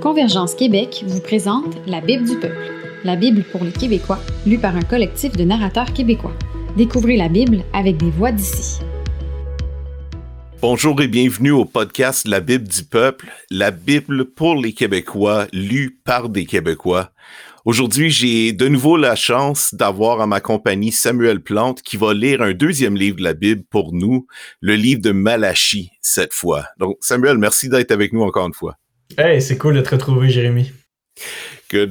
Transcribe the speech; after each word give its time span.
Convergence 0.00 0.54
Québec 0.54 1.04
vous 1.06 1.20
présente 1.20 1.76
La 1.86 2.00
Bible 2.00 2.24
du 2.24 2.36
peuple, 2.36 2.72
la 3.04 3.16
Bible 3.16 3.44
pour 3.50 3.64
les 3.64 3.72
Québécois, 3.72 4.18
lue 4.46 4.58
par 4.58 4.76
un 4.76 4.82
collectif 4.82 5.32
de 5.32 5.44
narrateurs 5.44 5.92
québécois. 5.92 6.34
Découvrez 6.76 7.16
la 7.16 7.28
Bible 7.28 7.64
avec 7.72 7.96
des 7.96 8.10
voix 8.10 8.32
d'ici. 8.32 8.80
Bonjour 10.60 11.00
et 11.02 11.08
bienvenue 11.08 11.50
au 11.50 11.64
podcast 11.64 12.26
La 12.26 12.40
Bible 12.40 12.68
du 12.68 12.84
peuple, 12.84 13.30
la 13.50 13.70
Bible 13.70 14.24
pour 14.26 14.54
les 14.56 14.72
Québécois, 14.72 15.46
lue 15.52 15.98
par 16.04 16.28
des 16.28 16.46
Québécois. 16.46 17.10
Aujourd'hui, 17.64 18.10
j'ai 18.10 18.52
de 18.52 18.68
nouveau 18.68 18.96
la 18.96 19.16
chance 19.16 19.74
d'avoir 19.74 20.20
à 20.20 20.26
ma 20.26 20.40
compagnie 20.40 20.92
Samuel 20.92 21.40
Plante 21.40 21.82
qui 21.82 21.96
va 21.96 22.12
lire 22.12 22.42
un 22.42 22.52
deuxième 22.52 22.96
livre 22.96 23.16
de 23.16 23.22
la 23.22 23.34
Bible 23.34 23.64
pour 23.70 23.92
nous, 23.92 24.26
le 24.60 24.74
livre 24.74 25.00
de 25.00 25.12
Malachie 25.12 25.90
cette 26.00 26.34
fois. 26.34 26.66
Donc, 26.78 26.96
Samuel, 27.00 27.38
merci 27.38 27.68
d'être 27.68 27.90
avec 27.90 28.12
nous 28.12 28.22
encore 28.22 28.46
une 28.46 28.54
fois. 28.54 28.76
Hey, 29.16 29.40
c'est 29.40 29.58
cool 29.58 29.76
de 29.76 29.80
te 29.80 29.90
retrouver, 29.90 30.28
Jérémy. 30.28 30.72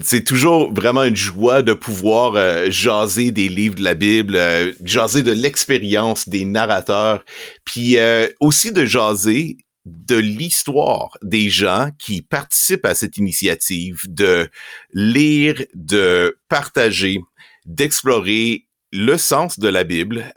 C'est 0.02 0.24
toujours 0.24 0.74
vraiment 0.74 1.04
une 1.04 1.16
joie 1.16 1.62
de 1.62 1.74
pouvoir 1.74 2.36
euh, 2.36 2.70
jaser 2.70 3.32
des 3.32 3.50
livres 3.50 3.76
de 3.76 3.84
la 3.84 3.96
Bible, 3.96 4.36
euh, 4.36 4.72
jaser 4.84 5.24
de 5.24 5.34
l'expérience 5.34 6.30
des 6.30 6.46
narrateurs, 6.46 7.24
puis 7.66 7.98
euh, 7.98 8.28
aussi 8.40 8.72
de 8.72 8.86
jaser 8.86 9.58
de 9.86 10.16
l'histoire 10.16 11.18
des 11.22 11.50
gens 11.50 11.90
qui 12.00 12.22
participent 12.22 12.86
à 12.86 12.96
cette 12.96 13.18
initiative 13.18 14.02
de 14.08 14.50
lire, 14.94 15.62
de 15.74 16.38
partager, 16.48 17.20
d'explorer 17.66 18.68
le 18.94 19.18
sens 19.18 19.60
de 19.60 19.68
la 19.68 19.84
Bible 19.84 20.32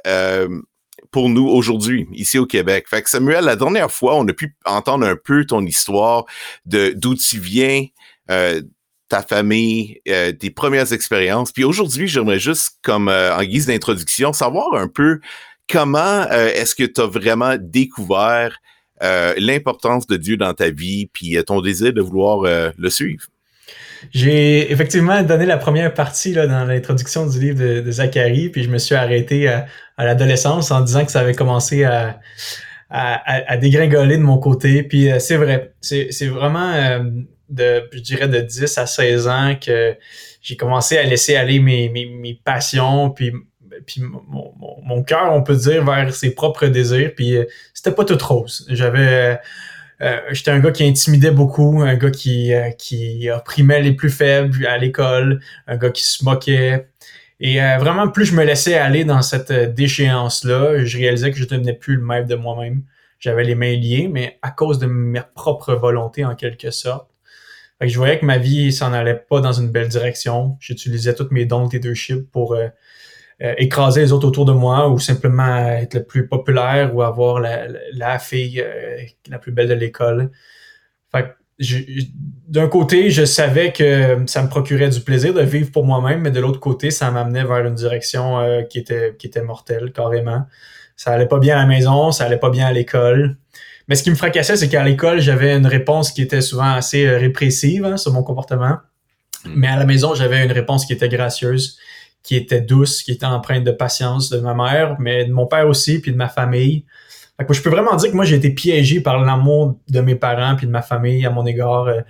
pour 1.11 1.29
nous 1.29 1.47
aujourd'hui, 1.47 2.07
ici 2.13 2.39
au 2.39 2.47
Québec. 2.47 2.87
Fait 2.89 3.03
que 3.03 3.11
Samuel, 3.11 3.45
la 3.45 3.57
dernière 3.57 3.91
fois, 3.91 4.17
on 4.17 4.27
a 4.29 4.33
pu 4.33 4.57
entendre 4.65 5.07
un 5.07 5.17
peu 5.17 5.45
ton 5.45 5.65
histoire 5.65 6.25
de 6.65 6.93
d'où 6.97 7.15
tu 7.15 7.39
viens, 7.39 7.85
euh, 8.31 8.61
ta 9.09 9.23
famille, 9.23 10.01
euh, 10.09 10.33
tes 10.33 10.51
premières 10.51 10.93
expériences. 10.93 11.53
Puis 11.53 11.65
aujourd'hui, 11.65 12.09
j'aimerais 12.09 12.41
juste, 12.41 12.79
comme 12.83 13.09
en 13.09 13.43
guise 13.43 13.67
d'introduction, 13.67 14.33
savoir 14.33 14.75
un 14.75 14.89
peu 14.89 15.21
comment 15.71 16.29
est-ce 16.31 16.75
que 16.75 16.85
tu 16.85 17.01
as 17.01 17.07
vraiment 17.07 17.57
découvert 17.59 18.59
euh, 19.03 19.35
l'importance 19.37 20.07
de 20.07 20.17
Dieu 20.17 20.39
dans 20.39 20.55
ta 20.55 20.71
vie, 20.71 21.11
puis 21.13 21.37
euh, 21.37 21.43
ton 21.43 21.61
désir 21.61 21.93
de 21.93 22.01
vouloir 22.01 22.45
euh, 22.45 22.71
le 22.79 22.89
suivre. 22.89 23.25
J'ai 24.11 24.73
effectivement 24.73 25.23
donné 25.23 25.45
la 25.45 25.59
première 25.59 25.93
partie 25.93 26.33
là, 26.33 26.47
dans 26.47 26.65
l'introduction 26.65 27.27
du 27.27 27.39
livre 27.39 27.59
de, 27.59 27.91
Zacharie, 27.91 28.49
puis 28.49 28.63
je 28.63 28.71
me 28.71 28.79
suis 28.79 28.95
arrêté 28.95 29.49
à, 29.49 29.67
l'adolescence 30.05 30.71
en 30.71 30.81
disant 30.81 31.05
que 31.05 31.11
ça 31.11 31.21
avait 31.21 31.35
commencé 31.35 31.85
à, 31.85 32.21
à, 32.91 33.57
dégringoler 33.57 34.17
de 34.17 34.23
mon 34.23 34.39
côté. 34.39 34.83
Puis 34.83 35.11
c'est 35.19 35.37
vrai, 35.37 35.75
c'est 35.81 36.29
vraiment 36.29 37.01
de, 37.49 37.89
je 37.93 38.01
dirais, 38.01 38.29
de 38.29 38.41
10 38.41 38.79
à 38.79 38.87
16 38.87 39.29
ans 39.29 39.55
que 39.61 39.97
j'ai 40.43 40.57
commencé 40.57 40.99
à 40.99 41.03
laisser 41.03 41.37
aller 41.37 41.59
mes, 41.61 41.89
mes, 41.89 42.07
mes 42.07 42.41
passions, 42.45 43.11
puis 43.11 43.33
puis 43.85 44.01
mon, 44.01 44.53
mon, 44.85 45.03
cœur, 45.03 45.33
on 45.33 45.43
peut 45.43 45.57
dire, 45.57 45.85
vers 45.85 46.13
ses 46.15 46.35
propres 46.35 46.67
désirs. 46.67 47.13
Puis 47.15 47.37
euh, 47.37 47.45
c'était 47.75 47.93
pas 47.93 48.05
tout 48.05 48.19
rose. 48.21 48.67
J'avais, 48.71 49.39
euh, 50.01 50.21
j'étais 50.31 50.51
un 50.51 50.61
gars 50.61 50.73
qui 50.73 50.85
intimidait 50.85 51.31
beaucoup, 51.31 51.83
un 51.83 51.97
gars 51.97 52.11
qui 52.11 52.53
euh, 52.53 52.71
qui 52.71 53.29
opprimait 53.31 53.83
les 53.83 53.93
plus 53.93 54.11
faibles 54.11 54.67
à 54.67 54.79
l'école, 54.79 55.41
un 55.67 55.77
gars 55.77 55.91
qui 55.91 56.05
se 56.05 56.25
moquait. 56.25 56.89
Et 57.39 57.57
vraiment, 57.57 58.09
plus 58.09 58.25
je 58.25 58.35
me 58.35 58.45
laissais 58.45 58.75
aller 58.75 59.05
dans 59.05 59.21
cette 59.21 59.53
déchéance-là, 59.53 60.85
je 60.85 60.99
réalisais 60.99 61.31
que 61.31 61.37
je 61.37 61.45
ne 61.45 61.49
devenais 61.51 61.75
plus 61.75 61.97
le 61.97 62.03
maître 62.03 62.27
de 62.27 62.35
moi-même. 62.35 62.83
J'avais 63.19 63.45
les 63.45 63.55
mains 63.55 63.77
liées, 63.77 64.09
mais 64.11 64.39
à 64.43 64.51
cause 64.51 64.79
de 64.79 64.87
ma 64.87 65.23
propre 65.23 65.75
volonté, 65.75 66.25
en 66.25 66.35
quelque 66.35 66.71
sorte. 66.71 67.11
Fait 67.79 67.87
que 67.87 67.93
je 67.93 67.99
voyais 67.99 68.19
que 68.19 68.25
ma 68.25 68.39
vie 68.39 68.73
s'en 68.73 68.93
allait 68.93 69.15
pas 69.15 69.41
dans 69.41 69.53
une 69.53 69.71
belle 69.71 69.89
direction. 69.89 70.57
J'utilisais 70.61 71.15
tous 71.15 71.29
mes 71.31 71.45
dons 71.45 71.67
de 71.67 71.73
leadership 71.73 72.31
pour 72.31 72.55
euh, 72.55 72.69
écraser 73.59 74.01
les 74.01 74.13
autres 74.13 74.29
autour 74.29 74.47
de 74.47 74.53
moi 74.53 74.89
ou 74.89 74.99
simplement 74.99 75.59
être 75.69 75.95
le 75.95 76.05
plus 76.05 76.27
populaire 76.27 76.95
ou 76.95 77.03
avoir 77.03 77.39
la, 77.39 77.67
la, 77.93 78.19
fille 78.19 78.63
euh, 78.63 79.03
la 79.29 79.39
plus 79.39 79.53
belle 79.53 79.69
de 79.69 79.75
l'école. 79.75 80.31
Fait 81.13 81.35
d'un 81.59 82.69
côté, 82.69 83.11
je 83.11 83.25
savais 83.25 83.73
que 83.73 84.25
ça 84.27 84.43
me 84.43 84.49
procurait 84.49 84.91
du 84.91 85.01
plaisir 85.01 85.33
de 85.33 85.41
vivre 85.41 85.71
pour 85.73 85.87
moi-même, 85.87 86.21
mais 86.21 86.31
de 86.31 86.41
l'autre 86.41 86.61
côté, 86.61 86.91
ça 86.91 87.11
m'amenait 87.11 87.45
vers 87.45 87.65
une 87.67 87.75
direction 87.75 88.39
euh, 88.41 88.63
qui 88.63 88.79
était 88.79 89.17
qui 89.19 89.27
était 89.27 89.43
mortelle 89.43 89.93
carrément. 89.93 90.45
Ça 90.97 91.13
allait 91.13 91.27
pas 91.27 91.39
bien 91.39 91.57
à 91.57 91.61
la 91.61 91.67
maison, 91.67 92.13
ça 92.13 92.25
allait 92.25 92.39
pas 92.39 92.51
bien 92.51 92.67
à 92.67 92.73
l'école. 92.73 93.37
Mais 93.89 93.95
ce 93.95 94.03
qui 94.03 94.11
me 94.11 94.17
fracassait, 94.17 94.57
c'est 94.57 94.69
qu'à 94.69 94.85
l'école, 94.85 95.21
j'avais 95.21 95.55
une 95.55 95.67
réponse 95.67 96.11
qui 96.11 96.23
était 96.23 96.41
souvent 96.41 96.73
assez 96.73 97.09
répressive 97.09 97.85
hein, 97.85 97.97
sur 97.97 98.13
mon 98.13 98.23
comportement. 98.23 98.79
Mm. 99.45 99.53
Mais 99.55 99.69
à 99.69 99.77
la 99.77 99.87
maison, 99.87 100.15
j'avais 100.15 100.45
une 100.45 100.53
réponse 100.53 100.85
qui 100.85 100.93
était 100.93 101.09
gracieuse 101.09 101.79
qui 102.27 102.35
était 102.35 102.61
douce, 102.61 103.05
qui 103.05 103.13
était 103.13 103.25
empreinte 103.25 103.63
de 103.63 103.71
patience 103.71 104.31
de 104.31 104.41
ma 104.41 104.53
mère, 104.53 104.97
mais 104.99 105.27
de 105.27 105.33
mon 105.33 105.47
père 105.47 105.69
aussi, 105.69 106.01
puis 106.01 106.11
de 106.11 106.17
ma 106.17 106.29
famille. 106.29 106.85
Fait 107.39 107.45
que 107.45 107.53
je 107.53 107.63
peux 107.63 107.71
vraiment 107.71 107.95
dire 107.97 108.11
que 108.11 108.17
moi, 108.17 108.25
j'ai 108.25 108.37
été 108.37 108.51
piégé 108.51 109.01
par 109.01 109.23
l'amour 109.23 109.77
de 109.89 110.01
mes 110.01 110.15
parents 110.15 110.57
puis 110.57 110.67
de 110.67 110.73
ma 110.73 110.83
famille 110.83 111.27
à 111.27 111.31
mon 111.31 111.45
égard. 111.45 111.87
Euh, 111.87 112.01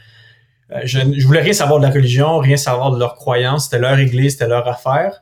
euh, 0.72 0.80
je, 0.84 0.98
je 1.16 1.26
voulais 1.26 1.42
rien 1.42 1.52
savoir 1.52 1.80
de 1.80 1.84
la 1.84 1.90
religion, 1.90 2.38
rien 2.38 2.56
savoir 2.56 2.92
de 2.92 2.98
leur 2.98 3.14
croyance. 3.14 3.64
C'était 3.64 3.78
leur 3.78 3.98
église, 3.98 4.32
c'était 4.32 4.48
leur 4.48 4.66
affaire. 4.68 5.20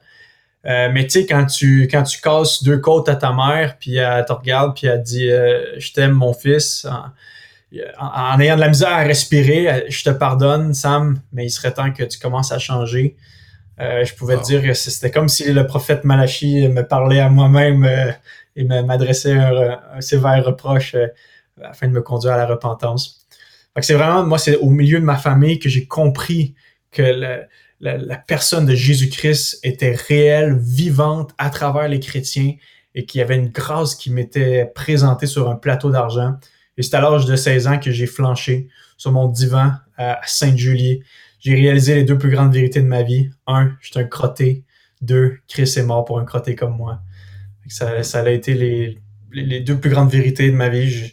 Euh, 0.67 0.89
mais 0.93 1.05
tu 1.05 1.21
sais, 1.21 1.27
quand 1.27 1.47
tu 1.47 1.89
quand 1.91 2.03
tu 2.03 2.21
casses 2.21 2.63
deux 2.63 2.79
côtes 2.79 3.09
à 3.09 3.17
ta 3.17 3.33
mère, 3.33 3.77
puis 3.79 3.97
elle 3.97 4.25
te 4.25 4.33
regarde, 4.33 4.75
puis 4.75 4.87
elle 4.87 5.03
dit 5.03 5.29
Je 5.29 5.93
t'aime, 5.93 6.13
mon 6.13 6.33
fils 6.33 6.87
en, 6.87 8.35
en, 8.35 8.41
ayant 8.41 8.57
de 8.57 8.61
la 8.61 8.69
misère 8.69 8.93
à 8.93 9.03
respirer, 9.03 9.85
je 9.89 10.05
te 10.05 10.11
pardonne, 10.11 10.73
Sam, 10.73 11.21
mais 11.33 11.45
il 11.45 11.51
serait 11.51 11.73
temps 11.73 11.93
que 11.93 12.05
tu 12.05 12.19
commences 12.19 12.53
à 12.53 12.59
changer. 12.59 13.17
Euh, 13.81 14.05
je 14.05 14.15
pouvais 14.15 14.37
te 14.37 14.45
dire 14.45 14.63
que 14.63 14.73
c'était 14.73 15.11
comme 15.11 15.29
si 15.29 15.53
le 15.53 15.67
prophète 15.67 16.05
Malachi 16.05 16.69
me 16.69 16.83
parlait 16.83 17.21
à 17.21 17.29
moi-même 17.29 17.85
euh, 17.85 18.13
et 18.55 18.65
m'adressait 18.65 19.33
un, 19.33 20.01
sévère 20.01 20.45
reproche 20.45 20.95
euh, 20.95 21.09
afin 21.63 21.89
de 21.89 21.93
me 21.93 22.01
conduire 22.01 22.35
à 22.35 22.37
la 22.37 22.47
repentance. 22.47 23.27
C'est 23.81 23.95
vraiment, 23.95 24.25
moi, 24.25 24.39
c'est 24.39 24.57
au 24.57 24.71
milieu 24.71 25.01
de 25.01 25.05
ma 25.05 25.17
famille 25.17 25.59
que 25.59 25.69
j'ai 25.69 25.87
compris 25.87 26.55
que 26.93 27.03
la, 27.81 28.17
personne 28.17 28.67
de 28.67 28.75
Jésus-Christ 28.75 29.59
était 29.65 29.97
réelle, 30.09 30.57
vivante 30.57 31.33
à 31.39 31.51
travers 31.51 31.89
les 31.89 31.99
chrétiens 31.99 32.55
et 32.95 33.05
qu'il 33.05 33.19
y 33.19 33.23
avait 33.23 33.35
une 33.35 33.49
grâce 33.49 33.97
qui 33.97 34.13
m'était 34.13 34.71
présentée 34.77 35.27
sur 35.27 35.51
un 35.51 35.57
plateau 35.57 35.91
d'argent. 35.91 36.35
Et 36.77 36.83
c'est 36.83 36.95
à 36.95 37.01
l'âge 37.01 37.25
de 37.25 37.35
16 37.35 37.67
ans 37.67 37.79
que 37.81 37.91
j'ai 37.91 38.07
flanché 38.07 38.69
sur 38.97 39.11
mon 39.11 39.27
divan 39.27 39.73
à 39.99 40.21
Sainte-Julie 40.25 41.03
j'ai 41.45 41.55
réalisé 41.55 41.95
les 41.95 42.05
deux 42.05 42.17
plus 42.17 42.31
grandes 42.31 42.55
vérités 42.55 42.81
de 42.81 42.87
ma 42.87 43.03
vie. 43.03 43.31
Un, 43.47 43.73
je 43.81 43.89
suis 43.89 44.01
un 44.01 44.05
crotté. 44.05 44.65
Deux, 45.03 45.37
Chris 45.47 45.75
est 45.77 45.83
mort 45.83 46.07
pour 46.07 46.19
un 46.19 46.25
crotté 46.25 46.55
comme 46.55 46.75
moi. 46.75 47.01
Ça, 47.69 48.03
ça 48.03 48.23
a 48.23 48.31
été 48.31 48.55
les, 48.55 48.99
les, 49.31 49.61
deux 49.61 49.79
plus 49.79 49.91
grandes 49.91 50.11
vérités 50.11 50.51
de 50.51 50.57
ma 50.57 50.71
vie. 50.71 51.13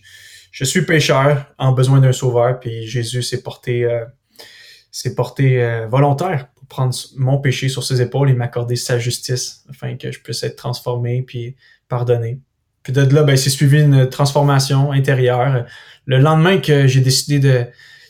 Je, 0.51 0.63
suis 0.63 0.83
pécheur 0.83 1.53
en 1.57 1.73
besoin 1.73 1.99
d'un 1.99 2.13
sauveur, 2.13 2.59
puis 2.61 2.87
Jésus 2.87 3.23
s'est 3.23 3.43
porté, 3.43 3.83
euh, 3.83 4.05
s'est 4.91 5.15
porté 5.15 5.61
euh, 5.61 5.87
volontaire 5.87 6.47
pour 6.55 6.65
prendre 6.65 6.95
mon 7.17 7.37
péché 7.39 7.67
sur 7.67 7.83
ses 7.83 8.01
épaules 8.01 8.29
et 8.29 8.33
m'accorder 8.33 8.77
sa 8.77 8.99
justice 8.99 9.65
afin 9.69 9.97
que 9.97 10.13
je 10.13 10.21
puisse 10.21 10.43
être 10.43 10.55
transformé 10.55 11.23
puis 11.23 11.57
pardonné. 11.89 12.39
Puis 12.83 12.93
de 12.93 13.01
là, 13.01 13.23
ben, 13.23 13.35
c'est 13.35 13.49
suivi 13.49 13.81
une 13.81 14.07
transformation 14.07 14.93
intérieure. 14.93 15.65
Le 16.05 16.19
lendemain 16.19 16.57
que 16.59 16.87
j'ai 16.87 17.01
décidé 17.01 17.39
de, 17.39 17.65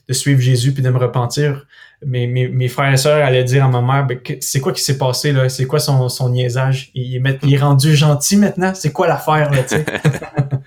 de 0.08 0.14
suivre 0.14 0.40
Jésus 0.40 0.74
puis 0.74 0.84
de 0.84 0.90
me 0.90 1.00
repentir, 1.00 1.66
mes, 2.06 2.28
mes, 2.28 2.48
mes, 2.48 2.68
frères 2.68 2.92
et 2.92 2.98
sœurs 2.98 3.26
allaient 3.26 3.44
dire 3.44 3.66
à 3.66 3.68
ma 3.68 3.82
mère 3.82 4.06
ben, 4.06 4.20
c'est 4.40 4.60
quoi 4.60 4.74
qui 4.74 4.82
s'est 4.82 4.98
passé 4.98 5.32
là? 5.32 5.50
C'est 5.50 5.66
quoi 5.66 5.80
son, 5.80 6.10
son 6.10 6.30
niaisage? 6.30 6.90
Il 6.94 7.16
est, 7.16 7.40
il 7.44 7.54
est 7.54 7.58
rendu 7.58 7.96
gentil 7.96 8.38
maintenant? 8.38 8.74
C'est 8.74 8.92
quoi 8.92 9.08
l'affaire 9.08 9.52
là 9.52 9.62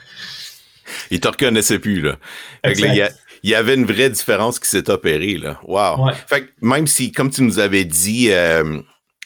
il 1.11 1.21
te 1.21 1.29
reconnaissait 1.29 1.79
plus 1.79 2.01
là, 2.01 2.17
il, 2.65 3.11
y 3.43 3.55
avait 3.55 3.75
une 3.75 3.85
vraie 3.85 4.11
différence 4.11 4.59
qui 4.59 4.69
s'est 4.69 4.89
opérée 4.91 5.37
là. 5.37 5.61
Wow. 5.65 6.11
Fait 6.27 6.43
que 6.43 6.51
même 6.63 6.87
si 6.87 7.13
comme 7.13 7.31
tu 7.31 7.43
nous 7.43 7.59
avais 7.59 7.85
dit 7.85 8.29
euh, 8.31 8.81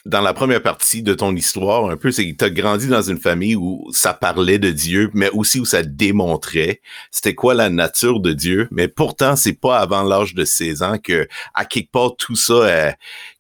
dans 0.09 0.23
la 0.23 0.33
première 0.33 0.63
partie 0.63 1.03
de 1.03 1.13
ton 1.13 1.37
histoire, 1.37 1.91
un 1.91 1.97
peu, 1.99 2.11
c'est 2.11 2.31
que 2.31 2.37
tu 2.37 2.45
as 2.45 2.51
grandi 2.51 2.89
dans 2.89 3.03
une 3.03 3.19
famille 3.19 3.55
où 3.55 3.87
ça 3.93 4.15
parlait 4.15 4.59
de 4.59 4.71
Dieu, 4.71 5.11
mais 5.13 5.29
aussi 5.31 5.61
où 5.61 5.67
ça 5.67 5.83
démontrait 5.83 6.81
c'était 7.11 7.35
quoi 7.35 7.53
la 7.53 7.69
nature 7.69 8.21
de 8.21 8.33
Dieu. 8.33 8.69
Mais 8.71 8.89
pourtant, 8.89 9.37
c'est 9.37 9.53
pas 9.53 9.79
avant 9.79 10.03
l'âge 10.03 10.35
de 10.35 10.45
16 10.45 10.83
ans 10.83 10.99
que, 10.99 11.29
à 11.55 11.67
quelque 11.67 11.91
part, 11.91 12.17
tout 12.17 12.37
ça 12.37 12.55
euh, 12.55 12.91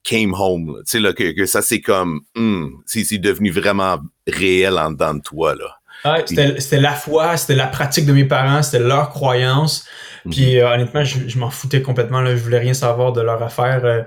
came 0.02 0.34
home. 0.34 0.76
Tu 0.80 0.92
sais, 0.92 1.00
là, 1.00 1.14
que, 1.14 1.46
ça 1.46 1.62
c'est 1.62 1.80
comme, 1.80 2.20
hmm, 2.36 2.66
c'est 2.84 3.18
devenu 3.18 3.50
vraiment 3.50 3.98
réel 4.26 4.78
en 4.78 4.90
dedans 4.90 5.14
de 5.14 5.22
toi, 5.22 5.54
là. 5.54 5.74
Ah, 6.04 6.18
c'était 6.24 6.80
la 6.80 6.92
foi, 6.92 7.36
c'était 7.36 7.56
la 7.56 7.66
pratique 7.66 8.06
de 8.06 8.12
mes 8.12 8.24
parents, 8.24 8.62
c'était 8.62 8.84
leur 8.84 9.08
croyance. 9.10 9.84
Puis 10.30 10.54
mhm. 10.54 10.60
euh, 10.60 10.74
honnêtement, 10.74 11.02
je, 11.02 11.38
m'en 11.38 11.50
foutais 11.50 11.82
complètement. 11.82 12.20
Là, 12.20 12.36
je 12.36 12.42
voulais 12.42 12.58
rien 12.58 12.74
savoir 12.74 13.12
de 13.12 13.20
leur 13.20 13.42
affaire. 13.42 13.80
Euh, 13.84 14.02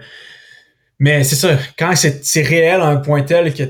mais 1.02 1.24
c'est 1.24 1.36
ça, 1.36 1.58
quand 1.80 1.96
c'est 1.96 2.42
réel 2.44 2.80
à 2.80 2.88
un 2.88 2.98
point 2.98 3.24
tel 3.24 3.52
que 3.56 3.64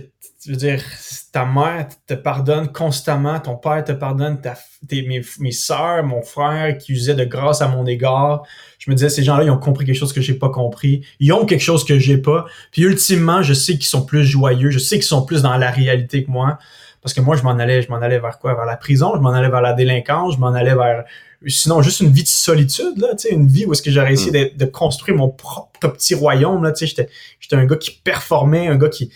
je 0.46 0.52
veux 0.52 0.58
dire, 0.58 0.84
ta 1.32 1.46
mère 1.46 1.88
te 2.06 2.14
pardonne 2.14 2.74
constamment, 2.74 3.40
ton 3.40 3.56
père 3.56 3.86
te 3.86 3.94
pardonne, 3.94 4.42
ta, 4.42 4.56
tes, 4.90 5.04
mes, 5.04 5.22
mes 5.40 5.52
soeurs, 5.52 6.04
mon 6.04 6.22
frère 6.24 6.78
qui 6.78 6.92
usait 6.92 7.16
de 7.16 7.24
grâce 7.24 7.62
à 7.62 7.70
mon 7.70 7.86
égard. 7.86 8.44
Je 8.80 8.92
me 8.92 8.96
disais, 8.96 9.08
ces 9.08 9.24
gens-là, 9.24 9.46
ils 9.46 9.50
ont 9.50 9.60
compris 9.60 9.86
quelque 9.86 9.96
chose 9.98 10.12
que 10.12 10.20
j'ai 10.20 10.34
pas 10.34 10.50
compris. 10.50 11.06
Ils 11.22 11.32
ont 11.32 11.46
quelque 11.46 11.62
chose 11.62 11.86
que 11.86 11.98
j'ai 12.00 12.18
pas. 12.18 12.48
Puis 12.74 12.82
ultimement, 12.82 13.42
je 13.42 13.54
sais 13.54 13.76
qu'ils 13.76 13.86
sont 13.86 14.06
plus 14.06 14.26
joyeux, 14.26 14.72
je 14.72 14.80
sais 14.80 14.96
qu'ils 14.96 15.06
sont 15.06 15.26
plus 15.26 15.42
dans 15.42 15.56
la 15.56 15.72
réalité 15.72 16.26
que 16.26 16.32
moi. 16.32 16.60
Parce 17.02 17.14
que 17.14 17.22
moi, 17.22 17.38
je 17.38 17.44
m'en 17.44 17.52
allais, 17.52 17.82
je 17.82 17.90
m'en 17.90 18.02
allais 18.02 18.20
vers 18.20 18.38
quoi? 18.38 18.54
Vers 18.54 18.66
la 18.66 18.76
prison, 18.76 19.14
je 19.16 19.22
m'en 19.22 19.32
allais 19.32 19.50
vers 19.50 19.62
la 19.62 19.72
délinquance, 19.72 20.36
je 20.36 20.40
m'en 20.40 20.54
allais 20.54 20.76
vers 20.76 21.06
sinon 21.48 21.82
juste 21.82 22.02
une 22.02 22.12
vie 22.12 22.24
de 22.24 22.28
solitude 22.28 22.98
là 22.98 23.16
tu 23.16 23.28
sais 23.28 23.34
une 23.34 23.48
vie 23.48 23.66
où 23.66 23.74
est-ce 23.74 23.82
que 23.82 23.92
j'aurais 23.92 24.14
essayé 24.14 24.32
mm. 24.32 24.58
de, 24.58 24.66
de, 24.66 24.66
construire 24.66 25.18
mon 25.18 25.30
propre 25.30 25.88
petit 25.90 26.14
royaume 26.14 26.64
là 26.64 26.72
tu 26.72 26.80
sais 26.80 26.88
j'étais 26.88 27.10
j'étais 27.40 27.56
un 27.56 27.66
gars 27.66 27.78
qui 27.78 27.92
performait 28.04 28.68
un 28.68 28.78
gars 28.78 28.90
qui 28.90 29.12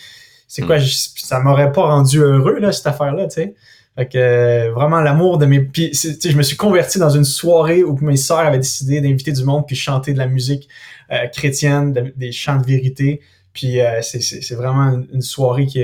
c'est 0.48 0.62
quoi, 0.62 0.78
hmm. 0.78 0.86
ça 1.18 1.40
m'aurait 1.40 1.72
pas 1.72 1.84
rendu 1.84 2.20
heureux, 2.20 2.60
là, 2.60 2.72
cette 2.72 2.88
affaire-là, 2.88 3.28
tu 3.28 3.36
sais. 3.36 3.56
Fait 3.98 4.08
que 4.08 4.18
euh, 4.18 4.72
vraiment 4.74 5.00
l'amour 5.00 5.38
de 5.38 5.46
mes 5.46 5.62
puis 5.62 5.94
je 5.94 6.36
me 6.36 6.44
suis 6.44 6.58
converti 6.58 7.00
dans 7.00 7.10
une 7.10 7.24
soirée 7.24 7.82
où 7.82 7.98
mes 8.02 8.18
sœurs 8.18 8.40
avaient 8.40 8.60
décidé 8.60 9.00
d'inviter 9.00 9.32
du 9.32 9.46
monde 9.46 9.66
puis 9.66 9.78
chanter 9.78 10.12
de 10.12 10.18
la 10.18 10.28
musique 10.28 10.68
euh, 11.14 11.28
chrétienne, 11.28 12.12
des 12.18 12.34
chants 12.34 12.58
de 12.58 12.66
vérité. 12.66 13.22
Puis 13.54 13.80
euh, 13.80 14.02
c'est 14.02 14.56
vraiment 14.56 15.02
une, 15.14 15.22
soirée 15.22 15.66
qui 15.66 15.82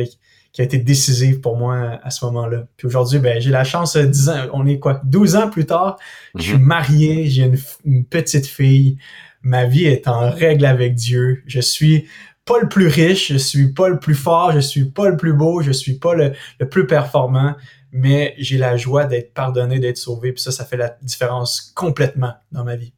qui 0.53 0.61
a 0.61 0.63
été 0.63 0.77
décisive 0.77 1.39
pour 1.39 1.57
moi 1.57 1.99
à 2.03 2.09
ce 2.09 2.25
moment-là. 2.25 2.65
Puis 2.77 2.87
aujourd'hui, 2.87 3.19
ben 3.19 3.39
j'ai 3.41 3.51
la 3.51 3.63
chance 3.63 3.95
10 3.95 4.29
ans, 4.29 4.47
on 4.53 4.65
est 4.65 4.79
quoi 4.79 5.01
12 5.05 5.35
ans 5.35 5.49
plus 5.49 5.65
tard, 5.65 5.97
je 6.35 6.43
suis 6.43 6.53
mhm. 6.53 6.63
marié, 6.63 7.25
j'ai 7.27 7.43
une, 7.43 7.57
une 7.85 8.05
petite 8.05 8.47
fille. 8.47 8.97
Ma 9.43 9.65
vie 9.65 9.85
est 9.85 10.07
en 10.07 10.29
règle 10.29 10.65
avec 10.65 10.93
Dieu. 10.93 11.41
Je 11.47 11.59
suis 11.59 12.05
pas 12.45 12.59
le 12.59 12.67
plus 12.67 12.87
riche, 12.87 13.31
je 13.31 13.37
suis 13.37 13.71
pas 13.71 13.89
le 13.89 13.99
plus 13.99 14.15
fort, 14.15 14.51
je 14.51 14.59
suis 14.59 14.85
pas 14.85 15.09
le 15.09 15.17
plus 15.17 15.33
beau, 15.33 15.61
je 15.61 15.71
suis 15.71 15.93
pas 15.93 16.13
le, 16.15 16.33
plus 16.69 16.87
performant, 16.87 17.55
mais 17.91 18.33
j'ai 18.37 18.57
la 18.57 18.77
joie 18.77 19.05
d'être 19.05 19.33
pardonné, 19.33 19.79
d'être 19.79 19.97
sauvé, 19.97 20.31
puis 20.31 20.41
ça, 20.41 20.51
ça 20.51 20.65
fait 20.65 20.77
la 20.77 20.97
différence 21.01 21.71
complètement 21.75 22.33
dans 22.51 22.63
ma 22.63 22.75
vie. 22.75 22.93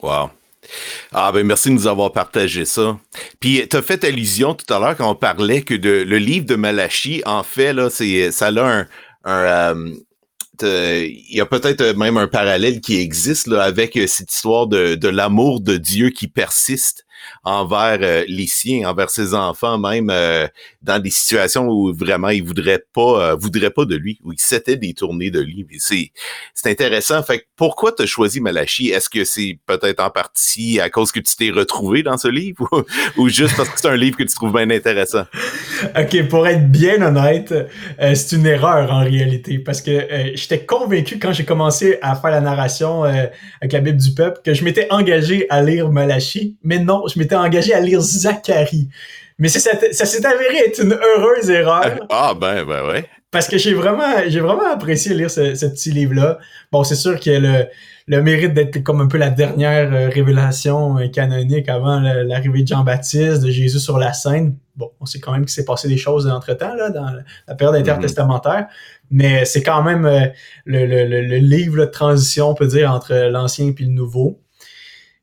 Wow. 0.00 0.30
Ah 1.12 1.32
ben 1.32 1.46
merci 1.46 1.68
de 1.68 1.74
nous 1.74 1.86
avoir 1.86 2.12
partagé 2.12 2.64
ça. 2.64 2.98
Puis 3.40 3.66
tu 3.68 3.76
as 3.76 3.82
fait 3.82 4.04
allusion 4.04 4.54
tout 4.54 4.72
à 4.72 4.78
l'heure 4.78 4.96
quand 4.96 5.10
on 5.10 5.14
parlait 5.14 5.62
que 5.62 5.74
de, 5.74 5.90
le 5.90 6.18
livre 6.18 6.46
de 6.46 6.54
Malachi, 6.54 7.22
en 7.26 7.42
fait, 7.42 7.72
là, 7.72 7.90
c'est 7.90 8.30
ça 8.30 8.48
a 8.48 8.60
un, 8.60 8.86
un 9.24 9.92
euh, 10.62 11.06
il 11.08 11.36
y 11.36 11.40
a 11.40 11.46
peut-être 11.46 11.96
même 11.96 12.16
un 12.16 12.28
parallèle 12.28 12.80
qui 12.80 12.98
existe 13.00 13.50
avec 13.50 13.98
cette 14.06 14.32
histoire 14.32 14.66
de, 14.66 14.94
de 14.94 15.08
l'amour 15.08 15.60
de 15.60 15.76
Dieu 15.76 16.10
qui 16.10 16.28
persiste 16.28 17.04
envers 17.44 17.98
euh, 18.02 18.24
les 18.28 18.46
siens, 18.46 18.88
envers 18.88 19.10
ses 19.10 19.34
enfants, 19.34 19.78
même 19.78 20.10
euh, 20.10 20.46
dans 20.82 20.98
des 21.00 21.10
situations 21.10 21.68
où 21.68 21.92
vraiment 21.92 22.28
il 22.28 22.42
voudrait 22.42 22.84
pas, 22.94 23.32
euh, 23.32 23.34
voudrait 23.34 23.70
pas 23.70 23.84
de 23.84 23.96
lui, 23.96 24.18
où 24.24 24.32
il 24.32 24.38
s'était 24.38 24.76
détourné 24.76 25.30
de 25.30 25.40
lui. 25.40 25.66
C'est, 25.78 26.10
c'est 26.54 26.70
intéressant. 26.70 27.22
Fait 27.22 27.46
pourquoi 27.56 27.92
tu 27.92 28.02
as 28.02 28.06
choisi 28.06 28.40
Malachi? 28.40 28.90
Est-ce 28.90 29.08
que 29.08 29.24
c'est 29.24 29.58
peut-être 29.66 30.00
en 30.00 30.10
partie 30.10 30.80
à 30.80 30.90
cause 30.90 31.12
que 31.12 31.20
tu 31.20 31.36
t'es 31.36 31.50
retrouvé 31.50 32.02
dans 32.02 32.16
ce 32.16 32.28
livre 32.28 32.68
ou, 33.16 33.28
juste 33.32 33.56
parce 33.56 33.68
que 33.68 33.80
c'est 33.80 33.88
un 33.88 33.96
livre 33.96 34.16
que 34.16 34.24
tu 34.24 34.34
trouves 34.34 34.52
bien 34.52 34.70
intéressant? 34.70 35.24
OK, 35.98 36.28
pour 36.28 36.46
être 36.46 36.70
bien 36.70 37.02
honnête, 37.02 37.52
c'est 37.98 38.36
une 38.36 38.46
erreur 38.46 38.90
en 38.92 39.00
réalité 39.00 39.58
parce 39.58 39.80
que 39.80 40.32
j'étais 40.34 40.64
convaincu 40.64 41.18
quand 41.18 41.32
j'ai 41.32 41.44
commencé 41.44 41.98
à 42.02 42.14
faire 42.14 42.30
la 42.30 42.40
narration 42.40 43.02
avec 43.04 43.72
la 43.72 43.80
Bible 43.80 43.98
du 43.98 44.14
peuple 44.14 44.40
que 44.44 44.54
je 44.54 44.64
m'étais 44.64 44.86
engagé 44.90 45.46
à 45.50 45.62
lire 45.62 45.90
Malachi, 45.90 46.56
mais 46.62 46.78
non, 46.78 47.06
je 47.14 47.18
m'étais 47.18 47.36
engagé 47.36 47.74
à 47.74 47.80
lire 47.80 48.00
Zacharie. 48.00 48.88
Mais 49.38 49.48
ça, 49.48 49.60
s'est 49.60 50.26
avéré 50.26 50.58
être 50.66 50.82
une 50.82 50.92
heureuse 50.92 51.50
erreur. 51.50 52.06
Ah 52.10 52.34
ben 52.38 52.64
ben 52.64 52.86
ouais. 52.86 53.04
Parce 53.30 53.48
que 53.48 53.56
j'ai 53.58 53.72
vraiment 53.74 54.12
j'ai 54.28 54.40
vraiment 54.40 54.70
apprécié 54.70 55.14
lire 55.14 55.30
ce, 55.30 55.66
petit 55.66 55.90
livre-là. 55.90 56.38
Bon, 56.70 56.84
c'est 56.84 56.94
sûr 56.94 57.18
qu'il 57.18 57.32
a 57.32 57.40
le, 57.40 57.66
le 58.06 58.22
mérite 58.22 58.52
d'être 58.54 58.82
comme 58.82 59.00
un 59.00 59.06
peu 59.06 59.18
la 59.18 59.30
dernière 59.30 59.92
euh, 59.92 60.08
révélation 60.08 60.98
euh, 60.98 61.08
canonique 61.08 61.68
avant 61.68 62.00
l'arrivée 62.00 62.62
de 62.62 62.68
Jean-Baptiste, 62.68 63.42
de 63.42 63.50
Jésus 63.50 63.80
sur 63.80 63.98
la 63.98 64.12
scène. 64.12 64.56
Bon, 64.76 64.90
on 65.00 65.06
sait 65.06 65.20
quand 65.20 65.32
même 65.32 65.42
qu'il 65.42 65.52
s'est 65.52 65.64
passé 65.64 65.88
des 65.88 65.96
choses 65.96 66.26
entre-temps, 66.26 66.74
là, 66.74 66.90
dans 66.90 67.06
la 67.46 67.54
période 67.54 67.76
intertestamentaire. 67.76 68.66
Mais 69.10 69.44
c'est 69.44 69.62
quand 69.62 69.82
même 69.82 70.06
euh, 70.06 70.26
le, 70.64 70.86
le, 70.86 71.06
le, 71.06 71.36
livre 71.36 71.78
de 71.78 71.84
transition, 71.84 72.50
on 72.50 72.54
peut 72.54 72.66
dire, 72.66 72.90
entre 72.90 73.14
l'ancien 73.30 73.68
et 73.68 73.82
le 73.82 73.88
nouveau. 73.88 74.40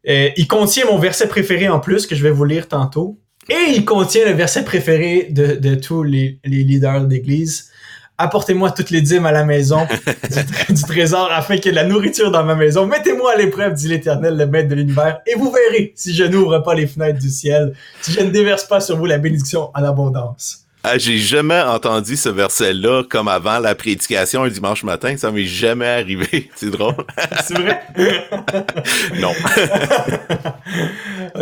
Euh, 0.09 0.29
il 0.38 0.47
contient 0.47 0.85
mon 0.85 0.97
verset 0.97 1.27
préféré 1.27 1.69
en 1.69 1.79
plus, 1.79 2.07
que 2.07 2.15
je 2.15 2.23
vais 2.23 2.31
vous 2.31 2.45
lire 2.45 2.67
tantôt. 2.67 3.19
Et 3.50 3.71
il 3.71 3.85
contient 3.85 4.25
le 4.25 4.33
verset 4.33 4.63
préféré 4.63 5.27
de, 5.29 5.56
de 5.56 5.75
tous 5.75 6.03
les, 6.03 6.39
les 6.44 6.63
leaders 6.63 7.06
d'église. 7.06 7.69
Apportez-moi 8.17 8.71
toutes 8.71 8.89
les 8.89 9.01
dîmes 9.01 9.25
à 9.25 9.31
la 9.31 9.45
maison 9.45 9.88
du, 10.69 10.83
trésor 10.83 11.31
afin 11.31 11.56
qu'il 11.56 11.67
y 11.67 11.69
ait 11.69 11.71
de 11.71 11.75
la 11.77 11.85
nourriture 11.85 12.31
dans 12.31 12.44
ma 12.44 12.53
maison. 12.53 12.85
Mettez-moi 12.85 13.31
à 13.33 13.38
l'épreuve, 13.38 13.73
dit 13.73 13.88
l'Éternel, 13.88 14.35
le 14.35 14.45
maître 14.45 14.67
de 14.67 14.75
l'univers, 14.75 15.19
et 15.25 15.35
vous 15.35 15.51
verrez 15.51 15.94
si 15.95 16.13
je 16.13 16.25
n'ouvre 16.25 16.59
pas 16.59 16.75
les 16.75 16.85
fenêtres 16.85 17.19
du 17.19 17.29
ciel, 17.29 17.73
si 18.01 18.11
je 18.11 18.19
ne 18.19 18.29
déverse 18.29 18.65
pas 18.65 18.81
sur 18.81 18.97
vous 18.97 19.06
la 19.06 19.19
bénédiction 19.19 19.71
en 19.73 19.83
abondance. 19.83 20.65
Ah, 20.81 20.98
j'ai 20.98 21.18
jamais 21.18 21.60
entendu 21.60 22.16
ce 22.16 22.30
verset-là 22.30 23.04
comme 23.04 23.28
avant 23.28 23.60
la 23.60 23.76
prédication 23.76 24.44
un 24.44 24.48
dimanche 24.48 24.84
matin. 24.84 25.18
Ça 25.18 25.30
m'est 25.30 25.44
jamais 25.44 25.88
arrivé. 25.88 26.50
C'est 26.56 26.72
drôle. 26.72 26.96
c'est 27.44 27.58
vrai? 27.58 27.81
non. 29.20 29.34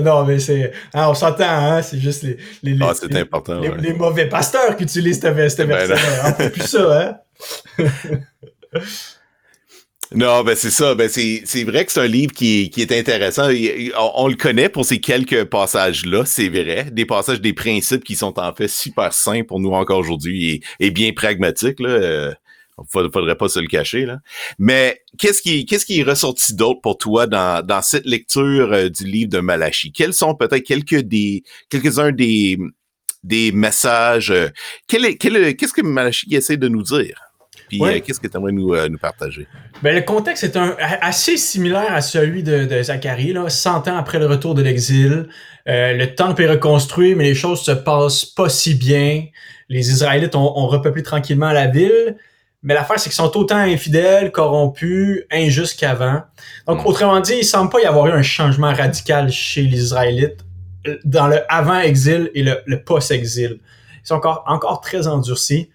non, 0.02 0.26
mais 0.26 0.40
c'est. 0.40 0.72
Ah, 0.94 1.12
on 1.12 1.14
s'entend, 1.14 1.46
hein? 1.46 1.82
C'est 1.84 2.00
juste 2.00 2.24
les. 2.24 2.38
les, 2.64 2.78
ah, 2.82 2.94
c'est 2.96 3.16
important. 3.16 3.62
Les, 3.78 3.94
mauvais 3.94 4.28
pasteurs 4.28 4.76
qui 4.76 4.84
utilisent 4.84 5.18
ce, 5.22 5.28
ben 5.28 5.34
verset-là. 5.36 6.36
Ben, 6.38 6.50
plus 6.50 6.68
ça, 6.68 7.20
hein? 7.80 7.88
Non, 10.14 10.44
ben 10.44 10.56
c'est 10.56 10.72
ça. 10.72 10.96
Ben 10.96 11.10
c'est, 11.10 11.64
vrai 11.66 11.86
que 11.86 11.92
c'est 11.92 12.00
un 12.00 12.08
livre 12.08 12.32
qui, 12.32 12.70
qui 12.70 12.82
est 12.82 12.92
intéressant. 12.92 13.50
On, 14.16 14.28
le 14.28 14.36
connaît 14.36 14.70
pour 14.70 14.86
ces 14.86 15.00
quelques 15.00 15.46
passages-là, 15.46 16.24
c'est 16.26 16.50
vrai. 16.50 16.88
Des 16.92 17.06
passages, 17.06 17.42
des 17.42 17.54
principes 17.54 18.04
qui 18.04 18.16
sont 18.16 18.40
en 18.40 18.54
fait 18.54 18.70
super 18.70 19.12
simples 19.14 19.46
pour 19.46 19.60
nous 19.60 19.72
encore 19.72 20.00
aujourd'hui 20.00 20.62
et, 20.80 20.92
bien 20.92 21.12
pragmatiques. 21.12 21.80
Là. 21.82 21.90
Euh, 21.90 22.34
faudrait 22.90 23.36
pas 23.36 23.50
se 23.50 23.60
le 23.60 23.68
cacher. 23.68 24.06
Là. 24.06 24.20
Mais 24.60 25.02
qu'est-ce 25.18 25.42
qui, 25.42 25.66
qu'est-ce 25.66 25.86
qui 25.86 26.00
est 26.00 26.04
ressorti 26.04 26.56
d'autre 26.56 26.80
pour 26.82 26.98
toi 26.98 27.28
dans, 27.28 27.66
dans 27.66 27.82
cette 27.82 28.06
lecture 28.06 28.72
euh, 28.72 28.90
du 28.90 29.04
livre 29.04 29.30
de 29.30 29.40
Malachi? 29.40 29.92
Quels 29.92 30.14
sont 30.14 30.36
peut-être 30.36 30.64
quelques 30.64 31.02
des 31.02 31.44
quelques-uns 31.70 32.14
des, 32.14 32.58
des 33.24 33.52
messages? 33.52 34.32
Euh, 34.32 34.48
qu'est-ce 34.88 35.74
que 35.74 35.82
Malachi 35.82 36.34
essaie 36.34 36.58
de 36.58 36.70
nous 36.70 36.84
dire? 36.84 37.27
Puis 37.68 37.82
euh, 37.84 38.00
qu'est-ce 38.00 38.20
que 38.20 38.28
tu 38.28 38.38
aimerais 38.38 38.52
nous, 38.52 38.74
euh, 38.74 38.88
nous, 38.88 38.98
partager? 38.98 39.48
Ben, 39.82 39.96
le 39.96 40.02
contexte 40.02 40.44
est 40.44 40.56
un, 40.58 40.76
assez 41.02 41.38
similaire 41.38 41.94
à 41.94 42.02
celui 42.02 42.44
de, 42.44 42.66
de 42.66 42.82
Zacharie, 42.82 43.34
là, 43.34 43.50
100 43.50 43.88
ans 43.88 43.98
après 43.98 44.20
le 44.20 44.26
retour 44.26 44.56
de 44.56 44.62
l'exil. 44.62 45.28
Euh, 45.68 45.94
le 45.94 46.16
temple 46.16 46.44
est 46.44 46.50
reconstruit, 46.50 47.16
mais 47.16 47.26
les 47.26 47.36
choses 47.36 47.62
se 47.62 47.72
passent 47.72 48.26
pas 48.26 48.50
si 48.50 48.76
bien. 48.76 49.26
Les 49.70 49.92
Israélites 49.92 50.36
ont, 50.36 50.58
ont 50.58 50.68
repeuplé 50.68 51.04
tranquillement 51.04 51.52
la 51.52 51.68
ville. 51.68 52.16
Mais 52.64 52.74
l'affaire, 52.74 53.00
c'est 53.00 53.10
qu'ils 53.10 53.16
sont 53.16 53.38
autant 53.38 53.58
infidèles, 53.58 54.32
corrompus, 54.32 55.24
injustes 55.32 55.80
qu'avant. 55.80 56.24
Donc, 56.68 56.84
hmm. 56.84 56.88
autrement 56.88 57.20
dit, 57.20 57.36
il 57.40 57.46
semble 57.46 57.70
pas 57.70 57.82
y 57.82 57.86
avoir 57.86 58.08
eu 58.08 58.12
un 58.12 58.24
changement 58.24 58.74
radical 58.74 59.30
chez 59.30 59.62
les 59.62 59.78
Israélites 59.78 60.44
dans 61.04 61.28
le 61.28 61.40
avant-exil 61.50 62.32
et 62.34 62.44
le, 62.44 62.60
le 62.66 62.82
post-exil. 62.82 63.60
Ils 64.04 64.08
sont 64.08 64.16
encore, 64.16 64.44
encore 64.48 64.82
très 64.82 65.08
endurcis. 65.08 65.70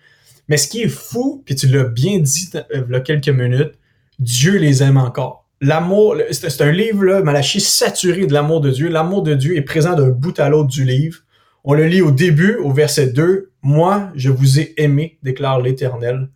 Mais 0.53 0.59
ce 0.59 0.69
qui 0.69 0.83
est 0.83 0.89
fou, 0.89 1.43
puis 1.47 1.55
tu 1.55 1.67
l'as 1.67 1.85
bien 1.85 2.19
dit 2.19 2.51
euh, 2.55 2.85
il 2.87 2.93
y 2.93 2.95
a 2.95 3.01
quelques 3.01 3.31
minutes, 3.31 3.73
Dieu 4.19 4.59
les 4.59 4.83
aime 4.83 4.99
encore. 4.99 5.49
L'amour, 5.63 6.15
c'est 6.31 6.61
un 6.61 6.71
livre, 6.71 7.05
là, 7.05 7.23
Malachi, 7.23 7.59
saturé 7.59 8.27
de 8.27 8.35
l'amour 8.35 8.61
de 8.61 8.69
Dieu. 8.69 8.91
L'amour 8.91 9.23
de 9.23 9.33
Dieu 9.33 9.57
est 9.57 9.63
présent 9.63 9.95
d'un 9.95 10.11
bout 10.11 10.39
à 10.39 10.51
l'autre 10.51 10.69
du 10.69 10.85
livre. 10.85 11.21
On 11.65 11.73
le 11.73 11.87
lit 11.87 12.03
au 12.03 12.11
début, 12.11 12.57
au 12.57 12.71
verset 12.71 13.07
2. 13.07 13.51
Moi, 13.63 14.11
je 14.15 14.29
vous 14.29 14.61
ai 14.61 14.75
aimé, 14.77 15.19
déclare 15.23 15.59
l'Éternel. 15.59 16.29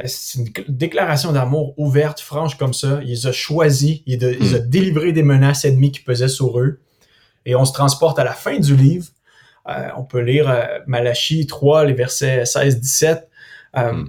Euh, 0.00 0.02
c'est 0.04 0.38
une 0.38 0.52
déclaration 0.68 1.32
d'amour 1.32 1.72
ouverte, 1.78 2.20
franche 2.20 2.58
comme 2.58 2.74
ça. 2.74 3.00
Il 3.04 3.08
les 3.08 3.26
a 3.26 3.32
choisis, 3.32 4.02
il, 4.04 4.18
les 4.18 4.54
a 4.54 4.58
délivrés 4.58 5.12
des 5.12 5.22
menaces 5.22 5.64
ennemies 5.64 5.92
qui 5.92 6.00
pesaient 6.00 6.28
sur 6.28 6.60
eux. 6.60 6.80
Et 7.46 7.56
on 7.56 7.64
se 7.64 7.72
transporte 7.72 8.18
à 8.18 8.24
la 8.24 8.34
fin 8.34 8.58
du 8.58 8.76
livre. 8.76 9.06
Euh, 9.66 9.88
on 9.96 10.04
peut 10.04 10.20
lire 10.20 10.54
Malachi 10.86 11.46
3, 11.46 11.86
les 11.86 11.94
versets 11.94 12.42
16-17. 12.42 13.22
Euh, 13.76 13.92
hmm. 13.92 14.08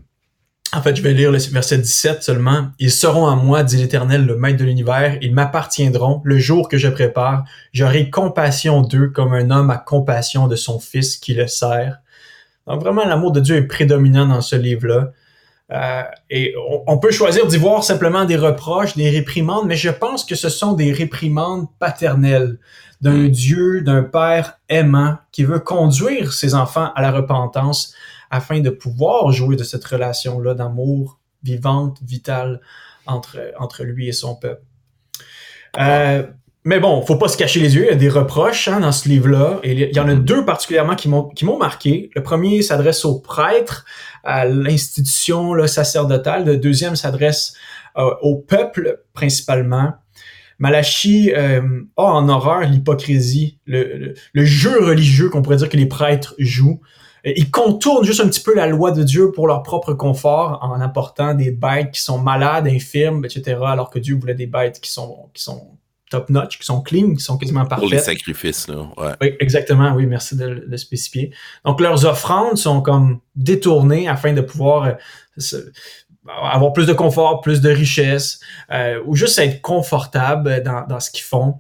En 0.74 0.82
fait, 0.82 0.96
je 0.96 1.02
vais 1.02 1.14
lire 1.14 1.32
le 1.32 1.38
verset 1.38 1.78
17 1.78 2.24
seulement. 2.24 2.68
Ils 2.78 2.92
seront 2.92 3.28
à 3.28 3.36
moi, 3.36 3.64
dit 3.64 3.78
l'Éternel, 3.78 4.26
le 4.26 4.36
Maître 4.36 4.60
de 4.60 4.66
l'univers. 4.66 5.18
Ils 5.22 5.34
m'appartiendront 5.34 6.22
le 6.26 6.38
jour 6.40 6.68
que 6.68 6.78
je 6.78 6.90
prépare. 6.90 7.46
J'aurai 7.72 8.10
compassion 8.10 8.82
d'eux 8.82 9.08
comme 9.08 9.34
un 9.34 9.50
homme 9.50 9.70
a 9.70 9.78
compassion 9.78 10.48
de 10.48 10.58
son 10.58 10.80
fils 10.80 11.16
qui 11.18 11.34
le 11.34 11.48
sert. 11.48 12.00
Donc 12.68 12.82
vraiment, 12.82 13.06
l'amour 13.06 13.32
de 13.32 13.40
Dieu 13.40 13.56
est 13.56 13.68
prédominant 13.68 14.28
dans 14.28 14.42
ce 14.42 14.58
livre-là. 14.58 15.12
Euh, 15.72 16.04
et 16.30 16.54
on, 16.86 16.98
peut 16.98 17.12
choisir 17.12 17.46
d'y 17.46 17.58
voir 17.58 17.84
simplement 17.84 18.26
des 18.26 18.38
reproches, 18.38 18.96
des 18.96 19.10
réprimandes, 19.10 19.68
mais 19.68 19.76
je 19.76 19.90
pense 19.90 20.24
que 20.24 20.36
ce 20.36 20.48
sont 20.48 20.74
des 20.74 20.94
réprimandes 20.94 21.68
paternelles 21.80 22.58
d'un 23.02 23.28
hmm. 23.28 23.30
Dieu, 23.30 23.82
d'un 23.82 24.04
Père 24.04 24.60
aimant 24.70 25.18
qui 25.32 25.44
veut 25.44 25.60
conduire 25.60 26.34
ses 26.34 26.56
enfants 26.56 26.92
à 26.96 27.02
la 27.02 27.12
repentance 27.12 27.94
afin 28.30 28.60
de 28.60 28.70
pouvoir 28.70 29.32
jouer 29.32 29.56
de 29.56 29.64
cette 29.64 29.84
relation-là 29.86 30.54
d'amour 30.54 31.20
vivante, 31.44 32.00
vitale 32.04 32.62
entre, 33.06 33.40
entre 33.60 33.84
lui 33.84 34.08
et 34.08 34.12
son 34.12 34.36
peuple. 34.36 34.64
Euh, 35.80 36.24
mais 36.64 36.82
bon, 36.82 37.02
faut 37.06 37.16
pas 37.16 37.30
se 37.30 37.38
cacher 37.38 37.62
les 37.62 37.76
yeux, 37.76 37.84
il 37.84 37.88
y 37.88 37.92
a 37.92 37.96
des 37.96 38.10
reproches 38.10 38.68
hein, 38.68 38.82
dans 38.82 38.92
ce 38.92 39.08
livre-là. 39.08 39.62
Et 39.64 39.72
il 39.72 39.96
y 39.96 40.00
en 40.02 40.10
a 40.10 40.16
deux 40.16 40.44
particulièrement 40.44 40.96
qui 40.96 41.08
m'ont 41.08 41.30
qui 41.30 41.46
m'ont 41.46 41.58
marqué. 41.58 42.10
Le 42.14 42.22
premier 42.24 42.62
s'adresse 42.62 43.06
aux 43.06 43.20
prêtres, 43.20 43.86
à 44.26 44.46
l'institution 44.46 45.66
sacerdotale. 45.66 46.46
Le 46.46 46.58
deuxième 46.58 46.98
s'adresse 46.98 47.54
euh, 47.98 48.14
au 48.22 48.36
peuple 48.36 49.02
principalement. 49.14 49.94
Malachi 50.60 51.32
euh, 51.34 51.62
a 51.96 52.04
en 52.04 52.28
horreur 52.28 52.62
l'hypocrisie, 52.62 53.60
le, 53.66 54.16
le, 54.34 54.46
jeu 54.46 54.84
religieux 54.84 55.30
qu'on 55.30 55.42
pourrait 55.42 55.58
dire 55.58 55.70
que 55.70 55.78
les 55.78 55.86
prêtres 55.86 56.36
jouent. 56.38 56.82
Ils 57.36 57.52
contournent 57.52 58.06
juste 58.06 58.22
un 58.22 58.28
petit 58.28 58.42
peu 58.42 58.56
la 58.56 58.68
loi 58.68 58.92
de 58.92 59.04
Dieu 59.04 59.32
pour 59.32 59.48
leur 59.48 59.64
propre 59.64 59.94
confort 59.94 60.60
en 60.62 60.80
apportant 60.80 61.34
des 61.34 61.52
bêtes 61.52 61.92
qui 61.92 62.02
sont 62.02 62.20
malades, 62.20 62.68
infirmes, 62.68 63.26
etc., 63.26 63.58
alors 63.66 63.90
que 63.90 64.00
Dieu 64.00 64.16
voulait 64.16 64.36
des 64.36 64.48
bêtes 64.48 64.80
qui 64.80 64.92
sont, 64.92 65.30
qui 65.34 65.44
sont 65.44 65.78
top-notch, 66.10 66.60
qui 66.60 66.66
sont 66.66 66.82
clean, 66.82 67.16
qui 67.16 67.24
sont 67.24 67.38
quasiment 67.38 67.66
parfaites. 67.66 67.90
Pour 67.90 67.94
les 67.94 68.00
sacrifices, 68.00 68.68
là. 68.68 68.88
Ouais. 68.98 69.14
Oui, 69.22 69.36
exactement, 69.40 69.94
oui, 69.94 70.06
merci 70.06 70.36
de 70.36 70.46
le 70.46 70.78
spécifier. 70.78 71.34
Donc, 71.66 71.82
leurs 71.82 72.06
offrandes 72.06 72.58
sont 72.58 72.82
comme 72.82 73.20
détournées 73.36 74.08
afin 74.08 74.34
de 74.34 74.42
pouvoir 74.42 74.86
euh, 74.86 75.62
avoir 76.42 76.74
plus 76.74 76.86
de 76.86 76.94
confort, 76.94 77.42
plus 77.42 77.62
de 77.62 77.70
richesse, 77.70 78.40
euh, 78.72 79.02
ou 79.06 79.16
juste 79.16 79.38
être 79.40 79.62
confortable 79.62 80.64
dans, 80.64 80.86
dans 80.88 81.00
ce 81.00 81.12
qu'ils 81.12 81.26
font. 81.26 81.56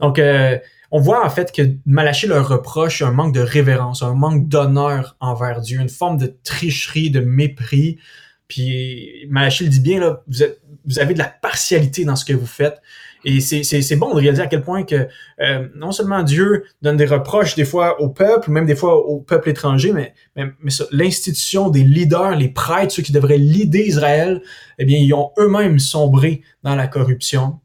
Donc, 0.00 0.18
euh, 0.18 0.58
on 0.92 1.00
voit 1.00 1.24
en 1.24 1.30
fait 1.30 1.52
que 1.52 1.62
Malachie 1.86 2.26
leur 2.26 2.46
reproche 2.46 3.00
un 3.00 3.12
manque 3.12 3.34
de 3.34 3.40
révérence, 3.40 4.02
un 4.02 4.14
manque 4.14 4.46
d'honneur 4.46 5.16
envers 5.20 5.62
Dieu, 5.62 5.80
une 5.80 5.88
forme 5.88 6.18
de 6.18 6.36
tricherie, 6.44 7.10
de 7.10 7.20
mépris. 7.20 7.98
Puis 8.46 9.26
Malachie 9.30 9.64
le 9.64 9.70
dit 9.70 9.80
bien, 9.80 9.98
là, 9.98 10.22
vous, 10.28 10.42
êtes, 10.42 10.60
vous 10.84 10.98
avez 10.98 11.14
de 11.14 11.18
la 11.18 11.28
partialité 11.28 12.04
dans 12.04 12.14
ce 12.14 12.26
que 12.26 12.34
vous 12.34 12.46
faites. 12.46 12.82
Et 13.24 13.40
c'est 13.40 13.96
bon 13.96 14.14
de 14.14 14.20
réaliser 14.20 14.42
à 14.42 14.48
quel 14.48 14.62
point 14.62 14.82
que 14.82 15.06
euh, 15.40 15.68
non 15.76 15.92
seulement 15.92 16.22
Dieu 16.24 16.64
donne 16.82 16.96
des 16.96 17.06
reproches 17.06 17.54
des 17.54 17.64
fois 17.64 18.00
au 18.02 18.10
peuple, 18.10 18.50
même 18.50 18.66
des 18.66 18.74
fois 18.76 18.96
au 18.96 19.20
peuple 19.20 19.48
étranger, 19.48 19.92
mais, 19.92 20.12
mais, 20.36 20.72
l'institution 20.90 21.70
des 21.70 21.84
leaders, 21.84 22.36
les 22.36 22.48
prêtres, 22.48 22.92
ceux 22.92 23.02
qui 23.02 23.12
devraient 23.12 23.38
leader 23.38 23.80
Israël, 23.80 24.42
eh 24.78 24.84
bien, 24.84 24.98
ils 24.98 25.14
ont 25.14 25.30
eux-mêmes 25.38 25.78
sombré 25.78 26.42
dans 26.64 26.74
la 26.74 26.88
corruption. 26.88 27.60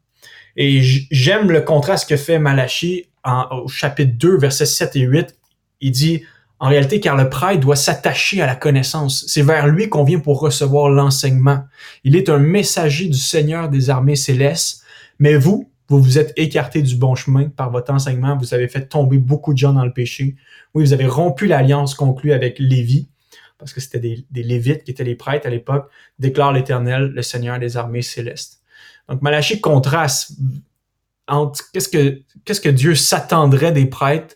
Et 0.56 0.80
j'aime 1.10 1.50
le 1.50 1.60
contraste 1.60 2.08
que 2.08 2.16
fait 2.16 2.38
Malachi 2.38 3.07
en, 3.24 3.46
au 3.64 3.68
chapitre 3.68 4.12
2, 4.16 4.38
versets 4.38 4.66
7 4.66 4.96
et 4.96 5.00
8. 5.00 5.36
Il 5.80 5.92
dit, 5.92 6.22
en 6.58 6.68
réalité, 6.68 7.00
car 7.00 7.16
le 7.16 7.28
prêtre 7.28 7.60
doit 7.60 7.76
s'attacher 7.76 8.42
à 8.42 8.46
la 8.46 8.56
connaissance. 8.56 9.24
C'est 9.28 9.42
vers 9.42 9.66
lui 9.68 9.88
qu'on 9.88 10.04
vient 10.04 10.18
pour 10.18 10.40
recevoir 10.40 10.88
l'enseignement. 10.88 11.64
Il 12.04 12.16
est 12.16 12.28
un 12.28 12.38
messager 12.38 13.06
du 13.06 13.18
Seigneur 13.18 13.68
des 13.68 13.90
armées 13.90 14.16
célestes 14.16 14.84
mais 15.18 15.36
vous, 15.36 15.70
vous 15.88 16.00
vous 16.00 16.18
êtes 16.18 16.32
écarté 16.36 16.82
du 16.82 16.96
bon 16.96 17.14
chemin 17.14 17.48
par 17.48 17.70
votre 17.70 17.92
enseignement. 17.92 18.36
Vous 18.36 18.54
avez 18.54 18.68
fait 18.68 18.86
tomber 18.86 19.18
beaucoup 19.18 19.52
de 19.52 19.58
gens 19.58 19.72
dans 19.72 19.84
le 19.84 19.92
péché. 19.92 20.36
Oui, 20.74 20.84
vous 20.84 20.92
avez 20.92 21.06
rompu 21.06 21.46
l'alliance 21.46 21.94
conclue 21.94 22.32
avec 22.32 22.58
Lévi, 22.58 23.08
parce 23.58 23.72
que 23.72 23.80
c'était 23.80 24.24
des, 24.30 24.42
Lévites 24.42 24.84
qui 24.84 24.90
étaient 24.90 25.04
les 25.04 25.16
prêtres 25.16 25.46
à 25.46 25.50
l'époque, 25.50 25.90
déclare 26.18 26.52
l'Éternel, 26.52 27.12
le 27.14 27.22
Seigneur 27.22 27.58
des 27.58 27.76
armées 27.76 28.02
célestes. 28.02 28.60
Donc 29.08 29.22
Malachie 29.22 29.60
contraste 29.60 30.32
qu'est-ce 31.72 32.60
que, 32.60 32.68
Dieu 32.68 32.94
s'attendrait 32.94 33.72
des 33.72 33.86
prêtres 33.86 34.34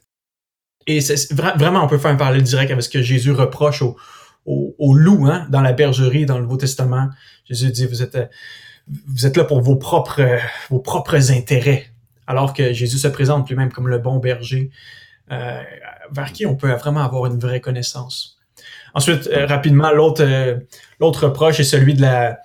et 0.87 0.99
vraiment, 1.31 1.85
on 1.85 1.87
peut 1.87 1.99
faire 1.99 2.11
un 2.11 2.17
parallèle 2.17 2.43
direct 2.43 2.71
avec 2.73 2.83
ce 2.83 2.89
que 2.89 3.03
Jésus 3.03 3.31
reproche 3.31 3.83
aux 3.83 3.97
au, 4.45 4.95
loups 4.95 5.27
hein, 5.27 5.47
dans 5.51 5.61
la 5.61 5.73
bergerie, 5.73 6.27
dans 6.27 6.37
le 6.37 6.43
Nouveau 6.43 6.57
Testament. 6.57 7.09
Jésus 7.49 7.71
dit, 7.71 7.87
vous 7.87 8.03
êtes, 8.03 9.37
là 9.37 9.45
pour 9.45 9.61
vos 9.61 9.77
propres, 9.77 11.31
intérêts, 11.31 11.87
alors 12.27 12.53
que 12.53 12.73
Jésus 12.73 12.99
se 12.99 13.09
présente 13.09 13.49
lui-même 13.49 13.73
comme 13.73 13.89
le 13.89 13.99
bon 13.99 14.19
berger, 14.19 14.71
euh, 15.31 15.63
vers 16.11 16.33
qui 16.33 16.47
on 16.47 16.57
peut 16.57 16.73
vraiment 16.73 17.05
avoir 17.05 17.27
une 17.27 17.39
vraie 17.39 17.61
connaissance. 17.61 18.39
Ensuite, 18.95 19.29
euh, 19.29 19.47
rapidement, 19.47 19.93
l'autre 19.93 20.23
euh, 20.23 20.57
l'autre 21.01 21.29
reproche 21.29 21.61
est 21.61 21.65
celui 21.65 21.95
de 21.95 22.03
la 22.03 22.39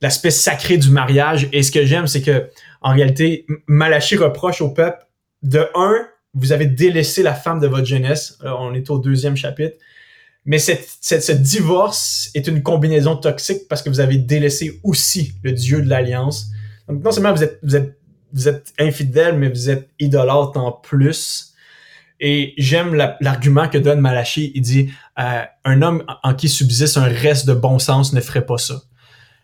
l'aspect 0.00 0.32
sacré 0.32 0.76
du 0.76 0.90
mariage. 0.90 1.48
Et 1.52 1.62
ce 1.62 1.70
que 1.70 1.86
j'aime, 1.86 2.08
c'est 2.08 2.22
que 2.22 2.50
en 2.82 2.92
réalité, 2.92 3.46
Malachie 3.66 4.16
reproche 4.16 4.60
au 4.60 4.70
peuple 4.70 5.06
de 5.42 5.66
un, 5.74 6.06
vous 6.34 6.52
avez 6.52 6.66
délaissé 6.66 7.22
la 7.22 7.34
femme 7.34 7.60
de 7.60 7.66
votre 7.66 7.86
jeunesse. 7.86 8.38
on 8.44 8.74
est 8.74 8.88
au 8.90 8.98
deuxième 8.98 9.36
chapitre. 9.36 9.76
Mais 10.44 10.58
cette, 10.58 10.88
cette, 11.00 11.22
ce 11.22 11.32
divorce 11.32 12.30
est 12.34 12.48
une 12.48 12.62
combinaison 12.62 13.16
toxique 13.16 13.68
parce 13.68 13.82
que 13.82 13.88
vous 13.88 14.00
avez 14.00 14.18
délaissé 14.18 14.80
aussi 14.82 15.34
le 15.42 15.52
Dieu 15.52 15.82
de 15.82 15.88
l'Alliance. 15.88 16.48
Donc 16.88 17.02
non 17.04 17.12
seulement 17.12 17.32
vous 17.32 17.44
êtes, 17.44 17.60
vous 17.62 17.76
êtes, 17.76 17.98
vous 18.32 18.48
êtes 18.48 18.72
infidèle, 18.78 19.38
mais 19.38 19.48
vous 19.48 19.70
êtes 19.70 19.88
idolâtre 20.00 20.56
en 20.56 20.72
plus. 20.72 21.54
Et 22.18 22.54
j'aime 22.56 22.94
l'argument 23.20 23.68
que 23.68 23.78
donne 23.78 24.00
Malachi. 24.00 24.52
Il 24.54 24.62
dit 24.62 24.90
euh, 25.18 25.42
un 25.64 25.82
homme 25.82 26.04
en 26.22 26.34
qui 26.34 26.48
subsiste 26.48 26.96
un 26.96 27.08
reste 27.08 27.46
de 27.46 27.54
bon 27.54 27.78
sens 27.78 28.12
ne 28.12 28.20
ferait 28.20 28.46
pas 28.46 28.58
ça. 28.58 28.82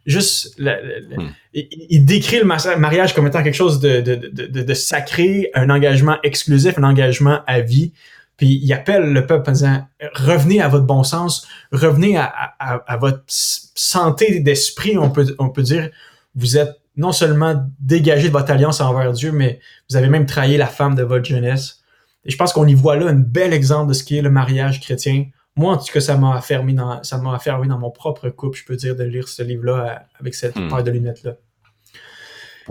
Juste, 0.09 0.59
hmm. 0.59 1.29
il, 1.53 2.05
décrit 2.07 2.39
le 2.39 2.47
mariage 2.47 3.15
comme 3.15 3.27
étant 3.27 3.43
quelque 3.43 3.53
chose 3.53 3.79
de, 3.79 4.01
de, 4.01 4.15
de, 4.15 4.63
de, 4.63 4.75
sacré, 4.75 5.51
un 5.53 5.69
engagement 5.69 6.17
exclusif, 6.23 6.79
un 6.79 6.85
engagement 6.85 7.41
à 7.47 7.61
vie. 7.61 7.93
Puis 8.39 8.59
il 8.63 8.73
appelle 8.73 9.13
le 9.13 9.27
peuple 9.27 9.51
en 9.51 9.53
disant 9.53 9.87
revenez 10.15 10.63
à 10.63 10.69
votre 10.69 10.87
bon 10.87 11.03
sens, 11.05 11.47
revenez 11.73 12.17
à, 12.17 12.25
à, 12.59 12.77
à 12.87 12.97
votre 12.97 13.23
santé 13.27 14.41
d'esprit, 14.41 14.97
on 14.97 15.11
peut, 15.11 15.37
on 15.39 15.51
peut 15.51 15.63
dire. 15.63 15.91
Vous 16.35 16.57
êtes 16.57 16.81
non 16.97 17.13
seulement 17.13 17.67
dégagé 17.79 18.29
de 18.29 18.33
votre 18.33 18.51
alliance 18.51 18.81
envers 18.81 19.13
Dieu, 19.13 19.31
mais 19.31 19.61
vous 19.91 19.97
avez 19.97 20.09
même 20.09 20.25
trahi 20.25 20.57
la 20.57 20.69
femme 20.69 20.95
de 20.95 21.03
votre 21.03 21.27
jeunesse. 21.27 21.83
Et 22.25 22.31
je 22.31 22.37
pense 22.39 22.55
qu'on 22.55 22.67
y 22.67 22.75
voit 22.75 22.97
là 22.97 23.09
un 23.09 23.15
bel 23.15 23.53
exemple 23.53 23.91
de 23.91 23.93
ce 23.93 24.05
qu'est 24.05 24.23
le 24.23 24.31
mariage 24.31 24.81
chrétien. 24.81 25.27
Moi, 25.59 25.75
en 25.75 25.77
tout 25.77 25.93
cas, 25.93 26.01
ça 26.01 26.17
m'a 26.17 26.37
affermi 26.37 26.73
dans, 26.73 27.03
ça 27.03 27.19
m'a 27.19 27.39
dans 27.67 27.79
mon 27.79 27.91
propre 27.91 28.31
couple, 28.31 28.59
je 28.59 28.65
peux 28.65 28.77
dire, 28.77 28.97
de 28.97 29.05
lire 29.05 29.29
ce 29.29 29.43
livre-là 29.43 29.73
euh, 29.73 29.95
avec 30.21 30.35
cette 30.35 30.57
hmm. 30.57 30.69
paire 30.69 30.85
de 30.85 30.91
lunettes-là. 30.91 31.35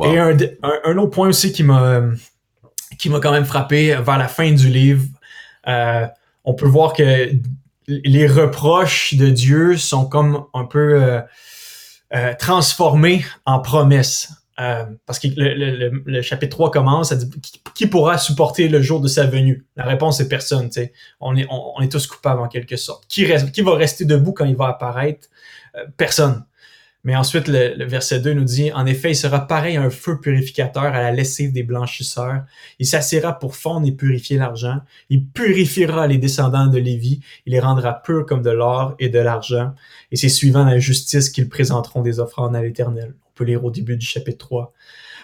Et 0.04 0.20
un, 0.20 0.38
un, 0.64 0.80
un, 0.86 0.98
autre 0.98 1.12
point 1.12 1.28
aussi 1.28 1.52
qui 1.52 1.64
m'a, 1.64 2.02
qui 2.98 3.10
m'a 3.10 3.20
quand 3.20 3.32
même 3.32 3.46
frappé 3.46 3.96
vers 3.96 4.18
la 4.18 4.28
fin 4.28 4.52
du 4.52 4.70
livre, 4.70 5.06
euh, 5.68 6.08
on 6.44 6.54
peut 6.54 6.68
voir 6.68 6.94
que 6.94 7.30
les 7.88 8.28
reproches 8.28 9.14
de 9.16 9.30
Dieu 9.30 9.78
sont 9.78 10.06
comme 10.08 10.46
un 10.54 10.66
peu 10.66 11.02
euh, 11.02 11.22
euh, 12.14 12.34
transformés 12.38 13.26
en 13.46 13.60
promesses. 13.60 14.32
Parce 14.58 15.20
que 15.20 15.28
le, 15.36 16.22
chapitre 16.22 16.58
3 16.58 16.72
commence 16.72 17.12
à 17.12 17.16
dire 17.16 17.28
qui, 17.76 17.88
pourra 17.88 18.18
supporter 18.18 18.68
le 18.68 18.82
jour 18.82 19.00
de 19.00 19.08
sa 19.08 19.26
venue? 19.26 19.66
La 19.76 19.86
réponse 19.86 20.20
est 20.20 20.28
personne. 20.28 20.70
On 21.20 21.36
est, 21.36 21.46
on, 21.50 21.80
est 21.82 21.92
tous 21.92 22.08
coupables 22.08 22.42
en 22.42 22.48
quelque 22.48 22.76
sorte. 22.76 23.06
Qui, 23.08 23.26
reste, 23.26 23.52
qui 23.52 23.62
va 23.62 23.76
rester 23.76 24.06
debout 24.06 24.34
quand 24.34 24.46
il 24.46 24.56
va 24.56 24.68
apparaître? 24.68 25.28
Personne. 25.96 26.44
Mais 27.04 27.16
ensuite, 27.16 27.48
le, 27.48 27.86
verset 27.86 28.20
2 28.20 28.34
nous 28.34 28.44
dit, 28.44 28.72
en 28.74 28.86
effet, 28.86 29.12
il 29.12 29.16
sera 29.16 29.48
pareil 29.48 29.78
à 29.78 29.82
un 29.82 29.90
feu 29.90 30.20
purificateur 30.20 30.84
à 30.84 31.02
la 31.02 31.12
lessive 31.12 31.54
des 31.54 31.64
blanchisseurs. 31.64 32.44
Il 32.80 32.86
s'assiera 32.86 33.40
pour 33.40 33.56
fondre 33.56 33.88
et 33.88 33.94
purifier 33.94 34.38
l'argent. 34.38 34.82
Il 35.10 35.26
purifiera 35.26 36.06
les 36.08 36.18
descendants 36.18 36.68
de 36.68 36.78
Lévi. 36.78 37.22
Il 37.46 37.54
les 37.54 37.62
rendra 37.62 37.94
purs 38.02 38.26
comme 38.26 38.42
de 38.42 38.50
l'or 38.50 38.96
et 39.00 39.08
de 39.08 39.20
l'argent. 39.20 39.74
Et 40.12 40.18
c'est 40.18 40.28
suivant 40.28 40.66
la 40.66 40.80
justice 40.80 41.30
qu'ils 41.30 41.48
présenteront 41.48 42.02
des 42.02 42.20
offrandes 42.20 42.56
à 42.58 42.62
l'Éternel. 42.62 43.14
On 43.38 43.44
peut 43.44 43.46
lire 43.46 43.64
au 43.64 43.70
début 43.70 43.98
du 43.98 44.06
chapitre 44.06 44.40
3. 44.40 44.74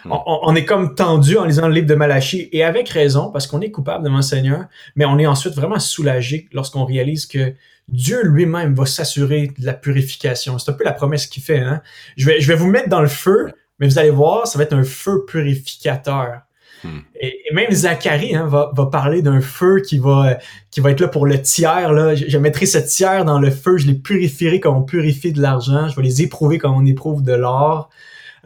Hmm. 0.04 0.12
On, 0.26 0.54
est 0.54 0.64
comme 0.64 0.94
tendu 0.94 1.36
en 1.36 1.44
lisant 1.44 1.66
le 1.66 1.74
livre 1.74 1.86
de 1.86 1.94
Malachie, 1.94 2.48
et 2.52 2.62
avec 2.62 2.88
raison, 2.88 3.30
parce 3.30 3.46
qu'on 3.46 3.60
est 3.60 3.70
coupable 3.70 4.04
devant 4.04 4.16
le 4.16 4.22
Seigneur, 4.22 4.66
mais 4.94 5.04
on 5.04 5.18
est 5.18 5.26
ensuite 5.26 5.54
vraiment 5.54 5.80
soulagé 5.80 6.48
lorsqu'on 6.52 6.84
réalise 6.84 7.26
que 7.26 7.54
Dieu 7.88 8.22
lui-même 8.22 8.74
va 8.74 8.86
s'assurer 8.86 9.48
de 9.58 9.66
la 9.66 9.74
purification. 9.74 10.58
C'est 10.58 10.70
un 10.70 10.74
peu 10.74 10.84
la 10.84 10.92
promesse 10.92 11.26
qu'il 11.26 11.42
fait. 11.42 11.58
Hein? 11.58 11.82
Je, 12.16 12.26
vais, 12.26 12.40
je 12.40 12.46
vais 12.46 12.54
vous 12.54 12.68
mettre 12.68 12.88
dans 12.88 13.00
le 13.00 13.08
feu, 13.08 13.50
mais 13.80 13.88
vous 13.88 13.98
allez 13.98 14.10
voir, 14.10 14.46
ça 14.46 14.58
va 14.58 14.64
être 14.64 14.74
un 14.74 14.84
feu 14.84 15.24
purificateur. 15.26 16.42
Hmm. 16.84 17.00
Et, 17.20 17.40
même 17.52 17.70
Zacharie 17.70 18.34
hein, 18.34 18.46
va, 18.46 18.70
va, 18.74 18.86
parler 18.86 19.22
d'un 19.22 19.40
feu 19.40 19.80
qui 19.80 19.98
va, 19.98 20.38
qui 20.70 20.80
va 20.80 20.90
être 20.90 21.00
là 21.00 21.08
pour 21.08 21.26
le 21.26 21.40
tiers. 21.40 21.92
Là. 21.92 22.14
Je, 22.14 22.38
mettrai 22.38 22.66
ce 22.66 22.78
tiers 22.78 23.24
dans 23.24 23.38
le 23.38 23.50
feu, 23.50 23.78
je 23.78 23.86
les 23.86 23.94
purifierai 23.94 24.60
comme 24.60 24.76
on 24.76 24.82
purifie 24.82 25.32
de 25.32 25.40
l'argent, 25.40 25.88
je 25.88 25.96
vais 25.96 26.02
les 26.02 26.22
éprouver 26.22 26.58
comme 26.58 26.74
on 26.74 26.84
éprouve 26.84 27.22
de 27.22 27.32
l'or. 27.32 27.90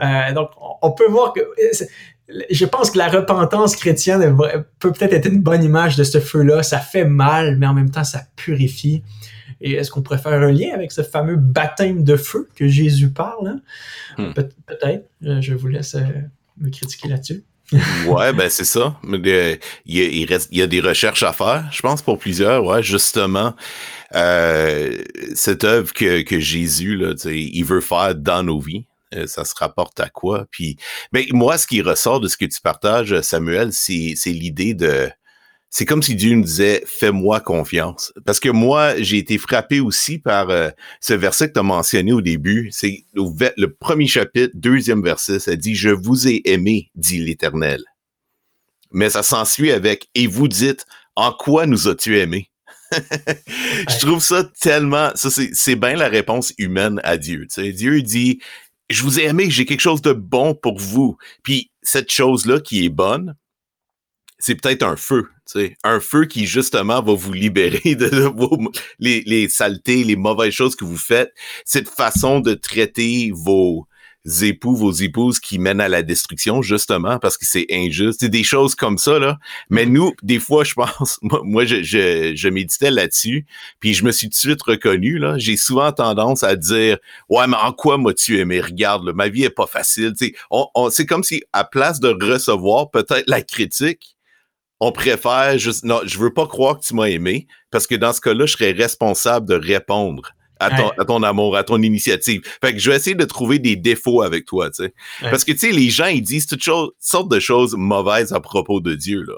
Euh, 0.00 0.32
donc, 0.32 0.50
on 0.80 0.92
peut 0.92 1.08
voir 1.08 1.32
que 1.32 1.40
je 2.50 2.64
pense 2.66 2.90
que 2.90 2.98
la 2.98 3.08
repentance 3.08 3.74
chrétienne 3.74 4.36
peut 4.78 4.92
peut-être 4.92 5.14
être 5.14 5.26
une 5.26 5.40
bonne 5.40 5.64
image 5.64 5.96
de 5.96 6.04
ce 6.04 6.20
feu-là. 6.20 6.62
Ça 6.62 6.78
fait 6.78 7.04
mal, 7.04 7.56
mais 7.56 7.66
en 7.66 7.74
même 7.74 7.90
temps, 7.90 8.04
ça 8.04 8.22
purifie. 8.36 9.02
Et 9.60 9.72
est-ce 9.72 9.90
qu'on 9.90 10.02
pourrait 10.02 10.18
faire 10.18 10.40
un 10.40 10.52
lien 10.52 10.72
avec 10.72 10.92
ce 10.92 11.02
fameux 11.02 11.36
baptême 11.36 12.04
de 12.04 12.16
feu 12.16 12.48
que 12.54 12.68
Jésus 12.68 13.10
parle? 13.10 13.48
Hein? 13.48 13.60
Hmm. 14.18 14.32
peut-être. 14.34 15.08
Je 15.20 15.54
vous 15.54 15.68
laisse 15.68 15.96
me 16.58 16.70
critiquer 16.70 17.08
là-dessus. 17.08 17.44
Ouais, 18.06 18.32
ben 18.32 18.48
c'est 18.48 18.64
ça. 18.64 18.98
Il 19.04 19.58
y, 19.86 20.62
a 20.62 20.66
des 20.66 20.80
recherches 20.80 21.22
à 21.22 21.32
faire, 21.32 21.68
je 21.72 21.80
pense, 21.80 22.02
pour 22.02 22.18
plusieurs. 22.18 22.64
Ouais, 22.64 22.82
justement, 22.82 23.54
euh, 24.14 25.02
cette 25.34 25.64
œuvre 25.64 25.92
que, 25.92 26.22
que 26.22 26.40
Jésus, 26.40 26.96
là, 26.96 27.14
il 27.26 27.64
veut 27.64 27.80
faire 27.80 28.14
dans 28.14 28.42
nos 28.42 28.60
vies. 28.60 28.86
Euh, 29.14 29.26
ça 29.26 29.44
se 29.44 29.54
rapporte 29.58 30.00
à 30.00 30.08
quoi? 30.08 30.46
Puis, 30.50 30.76
ben, 31.12 31.24
moi, 31.30 31.56
ce 31.56 31.66
qui 31.66 31.80
ressort 31.80 32.20
de 32.20 32.28
ce 32.28 32.36
que 32.36 32.44
tu 32.44 32.60
partages, 32.60 33.20
Samuel, 33.22 33.72
c'est 33.72 34.14
l'idée 34.26 34.74
de 34.74 35.10
c'est 35.70 35.84
comme 35.84 36.02
si 36.02 36.14
Dieu 36.14 36.34
nous 36.34 36.44
disait 36.44 36.82
fais-moi 36.86 37.40
confiance. 37.40 38.12
Parce 38.24 38.40
que 38.40 38.48
moi 38.48 39.00
j'ai 39.00 39.18
été 39.18 39.38
frappé 39.38 39.80
aussi 39.80 40.18
par 40.18 40.50
euh, 40.50 40.70
ce 41.00 41.14
verset 41.14 41.48
que 41.48 41.54
tu 41.54 41.60
as 41.60 41.64
mentionné 41.64 42.12
au 42.12 42.22
début. 42.22 42.70
C'est 42.72 43.04
le, 43.14 43.66
premier 43.66 44.06
chapitre 44.06 44.54
deuxième 44.54 45.02
verset 45.02 45.40
ça 45.40 45.56
dit 45.56 45.74
je 45.74 45.90
vous 45.90 46.28
ai 46.28 46.42
aimé 46.46 46.90
dit 46.94 47.18
l'Éternel 47.18 47.82
mais 48.90 49.10
ça 49.10 49.22
s'ensuit 49.22 49.72
avec 49.72 50.08
et 50.14 50.26
vous 50.26 50.48
dites 50.48 50.86
en 51.14 51.32
quoi 51.32 51.66
nous 51.66 51.88
as-tu 51.88 52.18
aimé 52.18 52.50
je 52.92 53.98
trouve 53.98 54.22
ça 54.22 54.44
tellement 54.60 55.10
ça 55.14 55.28
c'est 55.30 55.76
bien 55.76 55.94
la 55.94 56.08
réponse 56.08 56.54
humaine 56.56 57.00
à 57.04 57.18
Dieu 57.18 57.46
tu 57.52 57.62
sais. 57.62 57.72
Dieu 57.72 58.00
dit 58.00 58.40
je 58.88 59.02
vous 59.02 59.20
ai 59.20 59.24
aimé 59.24 59.50
j'ai 59.50 59.66
quelque 59.66 59.80
chose 59.80 60.00
de 60.00 60.12
bon 60.12 60.54
pour 60.54 60.78
vous 60.78 61.18
puis 61.42 61.70
cette 61.82 62.10
chose 62.10 62.46
là 62.46 62.60
qui 62.60 62.86
est 62.86 62.90
bonne 62.90 63.34
c'est 64.38 64.54
peut-être 64.54 64.82
un 64.82 64.96
feu, 64.96 65.28
sais, 65.46 65.76
un 65.84 66.00
feu 66.00 66.26
qui 66.26 66.46
justement 66.46 67.02
va 67.02 67.14
vous 67.14 67.32
libérer 67.32 67.94
de, 67.94 68.24
vos, 68.26 68.58
les, 68.98 69.22
les, 69.26 69.48
saletés, 69.48 70.04
les 70.04 70.16
mauvaises 70.16 70.52
choses 70.52 70.76
que 70.76 70.84
vous 70.84 70.98
faites. 70.98 71.32
Cette 71.64 71.88
façon 71.88 72.40
de 72.40 72.54
traiter 72.54 73.30
vos 73.34 73.86
époux, 74.42 74.74
vos 74.74 74.92
épouses 74.92 75.40
qui 75.40 75.58
mènent 75.58 75.80
à 75.80 75.88
la 75.88 76.02
destruction, 76.02 76.60
justement, 76.60 77.18
parce 77.18 77.38
que 77.38 77.46
c'est 77.46 77.66
injuste. 77.70 78.20
C'est 78.20 78.28
des 78.28 78.44
choses 78.44 78.74
comme 78.74 78.98
ça, 78.98 79.18
là. 79.18 79.38
Mais 79.70 79.86
nous, 79.86 80.12
des 80.22 80.38
fois, 80.38 80.64
je 80.64 80.74
pense, 80.74 81.18
moi, 81.22 81.64
je, 81.64 81.82
je, 81.82 82.32
je 82.34 82.48
méditais 82.48 82.90
là-dessus, 82.90 83.46
puis 83.80 83.94
je 83.94 84.04
me 84.04 84.12
suis 84.12 84.28
tout 84.28 84.32
de 84.32 84.36
suite 84.36 84.62
reconnu, 84.62 85.18
là. 85.18 85.38
J'ai 85.38 85.56
souvent 85.56 85.92
tendance 85.92 86.42
à 86.42 86.56
dire, 86.56 86.98
ouais, 87.28 87.46
mais 87.46 87.56
en 87.56 87.72
quoi 87.72 87.96
m'as-tu 87.96 88.38
aimé? 88.38 88.60
Regarde, 88.60 89.10
ma 89.14 89.28
vie 89.28 89.44
est 89.44 89.50
pas 89.50 89.66
facile. 89.66 90.12
on, 90.50 90.68
on, 90.74 90.90
c'est 90.90 91.06
comme 91.06 91.24
si, 91.24 91.42
à 91.52 91.64
place 91.64 92.00
de 92.00 92.08
recevoir 92.08 92.90
peut-être 92.90 93.24
la 93.28 93.40
critique, 93.40 94.17
on 94.80 94.92
préfère 94.92 95.58
juste 95.58 95.84
non, 95.84 96.00
je 96.04 96.18
veux 96.18 96.32
pas 96.32 96.46
croire 96.46 96.78
que 96.78 96.84
tu 96.84 96.94
m'as 96.94 97.06
aimé 97.06 97.46
parce 97.70 97.86
que 97.86 97.94
dans 97.94 98.12
ce 98.12 98.20
cas-là, 98.20 98.46
je 98.46 98.52
serais 98.52 98.72
responsable 98.72 99.48
de 99.48 99.54
répondre 99.54 100.32
à 100.60 100.70
ton, 100.70 100.88
à 100.90 101.04
ton 101.04 101.22
amour, 101.22 101.56
à 101.56 101.62
ton 101.62 101.80
initiative. 101.82 102.42
Fait 102.60 102.72
que 102.72 102.78
je 102.78 102.90
vais 102.90 102.96
essayer 102.96 103.14
de 103.14 103.24
trouver 103.24 103.58
des 103.58 103.76
défauts 103.76 104.22
avec 104.22 104.44
toi, 104.44 104.70
tu 104.70 104.84
sais. 104.84 104.94
Parce 105.20 105.44
que 105.44 105.52
tu 105.52 105.58
sais, 105.58 105.72
les 105.72 105.88
gens 105.90 106.06
ils 106.06 106.22
disent 106.22 106.46
toutes 106.46 106.62
sortes 106.64 107.28
de 107.30 107.40
choses 107.40 107.74
mauvaises 107.76 108.32
à 108.32 108.40
propos 108.40 108.80
de 108.80 108.94
Dieu 108.94 109.22
là. 109.22 109.36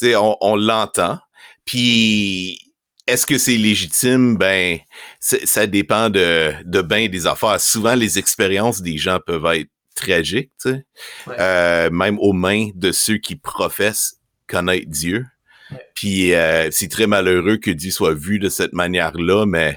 Tu 0.00 0.06
sais, 0.06 0.16
on, 0.16 0.36
on 0.40 0.56
l'entend. 0.56 1.18
Puis 1.64 2.60
est-ce 3.08 3.26
que 3.26 3.38
c'est 3.38 3.56
légitime? 3.56 4.36
Ben, 4.36 4.78
ça 5.18 5.66
dépend 5.66 6.10
de, 6.10 6.52
de 6.64 6.82
bien 6.82 7.08
des 7.08 7.26
affaires. 7.26 7.60
Souvent, 7.60 7.94
les 7.94 8.18
expériences 8.18 8.82
des 8.82 8.98
gens 8.98 9.18
peuvent 9.26 9.46
être 9.46 9.70
tragiques, 9.94 10.52
tu 10.62 10.70
sais. 10.70 10.86
Euh, 11.28 11.90
même 11.90 12.18
aux 12.20 12.32
mains 12.32 12.68
de 12.74 12.92
ceux 12.92 13.16
qui 13.16 13.34
professent 13.34 14.17
connaître 14.48 14.88
Dieu. 14.88 15.24
Puis 15.94 16.34
euh, 16.34 16.70
c'est 16.70 16.88
très 16.88 17.06
malheureux 17.06 17.58
que 17.58 17.70
Dieu 17.70 17.90
soit 17.90 18.14
vu 18.14 18.38
de 18.38 18.48
cette 18.48 18.72
manière-là, 18.72 19.46
mais 19.46 19.76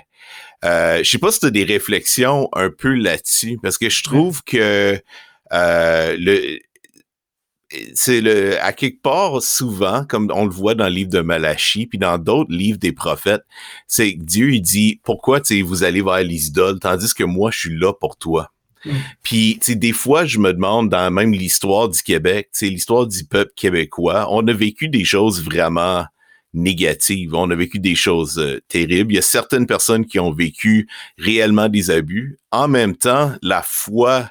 euh, 0.64 1.04
je 1.04 1.10
sais 1.10 1.18
pas 1.18 1.32
si 1.32 1.40
tu 1.40 1.48
as 1.48 1.52
des 1.52 1.64
réflexions 1.64 2.50
un 2.54 2.70
peu 2.70 2.94
là-dessus, 2.94 3.58
parce 3.62 3.78
que 3.78 3.90
je 3.90 4.04
trouve 4.04 4.44
que 4.44 5.00
euh, 5.54 6.16
le 6.18 6.60
c'est 7.94 8.20
le 8.20 8.62
à 8.62 8.74
quelque 8.74 9.02
part 9.02 9.42
souvent 9.42 10.04
comme 10.06 10.30
on 10.34 10.44
le 10.44 10.52
voit 10.52 10.76
dans 10.76 10.88
le 10.88 10.94
livre 10.94 11.10
de 11.10 11.22
Malachie 11.22 11.88
puis 11.88 11.98
dans 11.98 12.18
d'autres 12.18 12.54
livres 12.54 12.78
des 12.78 12.92
prophètes 12.92 13.44
c'est 13.88 14.16
que 14.16 14.24
Dieu 14.24 14.52
il 14.54 14.62
dit 14.62 15.00
pourquoi 15.04 15.40
vous 15.64 15.84
allez 15.84 16.02
vers 16.02 16.22
les 16.22 16.48
idoles 16.48 16.80
tandis 16.80 17.14
que 17.14 17.24
moi 17.24 17.50
je 17.50 17.60
suis 17.60 17.78
là 17.78 17.94
pour 17.94 18.18
toi 18.18 18.52
Mm. 18.86 18.92
Puis, 19.24 19.58
tu 19.60 19.72
sais, 19.72 19.76
des 19.76 19.94
fois, 19.94 20.26
je 20.26 20.40
me 20.40 20.54
demande, 20.54 20.90
dans 20.90 21.12
même 21.12 21.34
l'histoire 21.34 21.90
du 21.90 22.02
Québec, 22.02 22.50
tu 22.54 22.66
sais, 22.66 22.72
l'histoire 22.72 23.08
du 23.08 23.24
peuple 23.26 23.52
québécois, 23.56 24.28
on 24.30 24.48
a 24.48 24.54
vécu 24.54 24.90
des 24.90 25.04
choses 25.04 25.44
vraiment 25.44 26.06
négatives. 26.54 27.34
On 27.34 27.50
a 27.50 27.56
vécu 27.56 27.80
des 27.80 27.96
choses 27.96 28.38
euh, 28.38 28.60
terribles. 28.68 29.14
Il 29.14 29.16
y 29.16 29.20
a 29.20 29.24
certaines 29.24 29.68
personnes 29.68 30.06
qui 30.06 30.20
ont 30.20 30.32
vécu 30.32 30.88
réellement 31.18 31.70
des 31.70 31.92
abus. 31.92 32.40
En 32.52 32.68
même 32.68 32.96
temps, 32.96 33.34
la 33.42 33.62
foi, 33.62 34.30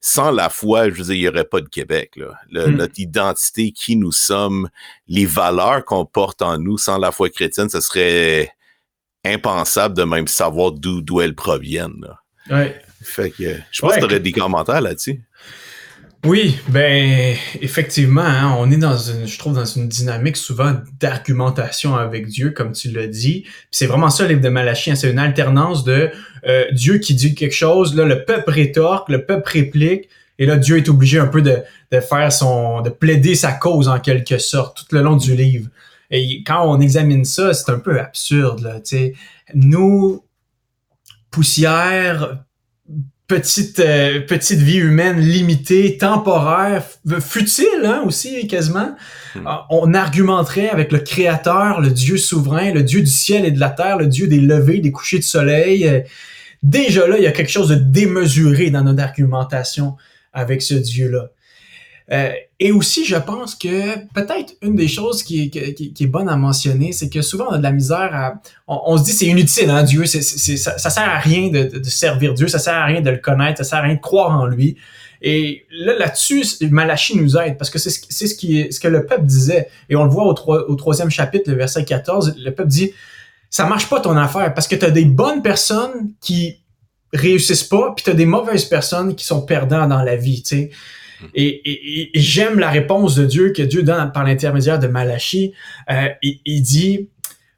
sans 0.00 0.30
la 0.30 0.48
foi, 0.48 0.88
je 0.88 0.94
veux 0.94 1.04
dire, 1.04 1.14
il 1.14 1.20
n'y 1.20 1.28
aurait 1.28 1.44
pas 1.44 1.60
de 1.60 1.68
Québec. 1.68 2.12
Là. 2.16 2.38
Mm. 2.50 2.76
Notre 2.76 2.98
identité, 2.98 3.72
qui 3.72 3.96
nous 3.96 4.12
sommes, 4.12 4.68
les 5.08 5.26
valeurs 5.26 5.84
qu'on 5.84 6.06
porte 6.06 6.42
en 6.42 6.58
nous, 6.58 6.78
sans 6.78 6.98
la 6.98 7.12
foi 7.12 7.28
chrétienne, 7.28 7.68
ce 7.68 7.80
serait 7.80 8.52
impensable 9.24 9.96
de 9.96 10.04
même 10.04 10.28
savoir 10.28 10.72
d'où 10.72 11.02
d'où 11.02 11.20
elles 11.20 11.34
proviennent. 11.34 12.00
Là. 12.00 12.20
Ouais. 12.50 12.80
Fait 13.08 13.30
que 13.30 13.56
je 13.70 13.80
pense 13.80 13.94
que 13.94 13.98
tu 13.98 14.04
aurais 14.04 14.20
des 14.20 14.32
commentaires 14.32 14.80
là-dessus. 14.80 15.20
Oui, 16.24 16.58
ben 16.68 17.36
effectivement, 17.60 18.22
hein, 18.22 18.56
on 18.58 18.72
est 18.72 18.76
dans 18.76 18.96
une, 18.96 19.26
je 19.26 19.38
trouve, 19.38 19.54
dans 19.54 19.64
une 19.64 19.88
dynamique 19.88 20.36
souvent 20.36 20.74
d'argumentation 20.98 21.94
avec 21.94 22.26
Dieu, 22.26 22.50
comme 22.50 22.72
tu 22.72 22.90
l'as 22.90 23.06
dit. 23.06 23.44
C'est 23.70 23.86
vraiment 23.86 24.10
ça 24.10 24.24
le 24.24 24.30
livre 24.30 24.40
de 24.40 24.48
Malachie, 24.48 24.90
hein, 24.90 24.96
c'est 24.96 25.12
une 25.12 25.20
alternance 25.20 25.84
de 25.84 26.10
euh, 26.46 26.64
Dieu 26.72 26.98
qui 26.98 27.14
dit 27.14 27.36
quelque 27.36 27.54
chose, 27.54 27.94
là 27.94 28.04
le 28.04 28.24
peuple 28.24 28.50
rétorque, 28.50 29.08
le 29.10 29.24
peuple 29.24 29.48
réplique, 29.48 30.08
et 30.40 30.46
là 30.46 30.56
Dieu 30.56 30.78
est 30.78 30.88
obligé 30.88 31.20
un 31.20 31.28
peu 31.28 31.40
de, 31.40 31.58
de 31.92 32.00
faire 32.00 32.32
son, 32.32 32.80
de 32.80 32.90
plaider 32.90 33.36
sa 33.36 33.52
cause 33.52 33.86
en 33.86 34.00
quelque 34.00 34.38
sorte 34.38 34.78
tout 34.88 34.96
le 34.96 35.02
long 35.02 35.14
du 35.14 35.36
livre. 35.36 35.68
Et 36.10 36.42
quand 36.42 36.68
on 36.68 36.80
examine 36.80 37.24
ça, 37.24 37.54
c'est 37.54 37.70
un 37.70 37.78
peu 37.78 38.00
absurde 38.00 38.60
là. 38.62 38.80
Tu 38.80 38.96
sais, 38.96 39.14
nous 39.54 40.24
poussière 41.30 42.44
petite 43.28 43.78
euh, 43.78 44.20
petite 44.20 44.58
vie 44.58 44.78
humaine 44.78 45.20
limitée, 45.20 45.98
temporaire, 45.98 46.82
futile 47.20 47.84
hein, 47.84 48.02
aussi 48.06 48.46
quasiment. 48.46 48.96
Hmm. 49.36 49.42
Ah, 49.46 49.66
on 49.70 49.92
argumenterait 49.92 50.70
avec 50.70 50.90
le 50.90 50.98
Créateur, 50.98 51.80
le 51.80 51.90
Dieu 51.90 52.16
souverain, 52.16 52.72
le 52.72 52.82
Dieu 52.82 53.00
du 53.00 53.10
ciel 53.10 53.44
et 53.44 53.50
de 53.50 53.60
la 53.60 53.70
terre, 53.70 53.98
le 53.98 54.06
Dieu 54.06 54.26
des 54.26 54.40
levées, 54.40 54.80
des 54.80 54.90
couchers 54.90 55.18
de 55.18 55.24
soleil. 55.24 55.86
Euh, 55.86 56.00
déjà 56.62 57.06
là, 57.06 57.18
il 57.18 57.22
y 57.22 57.26
a 57.26 57.32
quelque 57.32 57.52
chose 57.52 57.68
de 57.68 57.74
démesuré 57.74 58.70
dans 58.70 58.82
notre 58.82 59.02
argumentation 59.02 59.96
avec 60.32 60.62
ce 60.62 60.74
Dieu-là. 60.74 61.28
Euh, 62.10 62.32
et 62.58 62.72
aussi, 62.72 63.04
je 63.04 63.16
pense 63.16 63.54
que 63.54 63.98
peut-être 64.14 64.54
une 64.62 64.74
des 64.74 64.88
choses 64.88 65.22
qui 65.22 65.50
est, 65.54 66.06
bonne 66.06 66.28
à 66.28 66.36
mentionner, 66.36 66.92
c'est 66.92 67.10
que 67.10 67.20
souvent 67.20 67.46
on 67.50 67.52
a 67.52 67.58
de 67.58 67.62
la 67.62 67.72
misère 67.72 68.10
à... 68.14 68.34
On, 68.66 68.96
se 68.96 69.04
dit 69.04 69.12
c'est 69.12 69.26
inutile, 69.26 69.68
hein, 69.68 69.82
Dieu, 69.82 70.06
ça, 70.06 70.78
ça 70.78 70.90
sert 70.90 71.08
à 71.08 71.18
rien 71.18 71.50
de, 71.50 71.82
servir 71.84 72.34
Dieu, 72.34 72.48
ça 72.48 72.58
sert 72.58 72.74
à 72.74 72.86
rien 72.86 73.02
de 73.02 73.10
le 73.10 73.18
connaître, 73.18 73.58
ça 73.58 73.64
sert 73.64 73.78
à 73.78 73.82
rien 73.82 73.94
de 73.94 74.00
croire 74.00 74.40
en 74.40 74.46
lui. 74.46 74.76
Et 75.20 75.66
là, 75.70 75.98
là-dessus, 75.98 76.44
Malachie 76.70 77.16
nous 77.16 77.36
aide 77.36 77.58
parce 77.58 77.70
que 77.70 77.78
c'est, 77.78 77.90
ce, 77.90 78.80
que 78.80 78.88
le 78.88 79.04
peuple 79.04 79.24
disait. 79.24 79.68
Et 79.90 79.96
on 79.96 80.04
le 80.04 80.10
voit 80.10 80.24
au, 80.24 80.34
au 80.52 80.74
troisième 80.76 81.10
chapitre, 81.10 81.50
le 81.50 81.56
verset 81.56 81.84
14, 81.84 82.36
le 82.38 82.50
peuple 82.52 82.70
dit, 82.70 82.92
ça 83.50 83.66
marche 83.66 83.88
pas 83.88 84.00
ton 84.00 84.16
affaire 84.16 84.54
parce 84.54 84.68
que 84.68 84.76
tu 84.76 84.84
as 84.84 84.90
des 84.90 85.04
bonnes 85.04 85.42
personnes 85.42 86.12
qui 86.20 86.58
réussissent 87.12 87.64
pas, 87.64 87.92
puis 87.94 88.04
tu 88.04 88.10
as 88.10 88.14
des 88.14 88.26
mauvaises 88.26 88.64
personnes 88.64 89.14
qui 89.14 89.24
sont 89.24 89.42
perdants 89.42 89.86
dans 89.86 90.02
la 90.02 90.16
vie, 90.16 90.42
tu 90.42 90.56
sais. 90.56 90.70
Et, 91.34 92.10
j'aime 92.14 92.58
la 92.58 92.70
réponse 92.70 93.14
de 93.14 93.24
Dieu 93.24 93.52
que 93.52 93.62
Dieu 93.62 93.82
donne 93.82 94.12
par 94.12 94.24
l'intermédiaire 94.24 94.78
de 94.78 94.86
Malachie. 94.86 95.52
Euh, 95.90 96.08
il, 96.22 96.62
dit, 96.62 97.08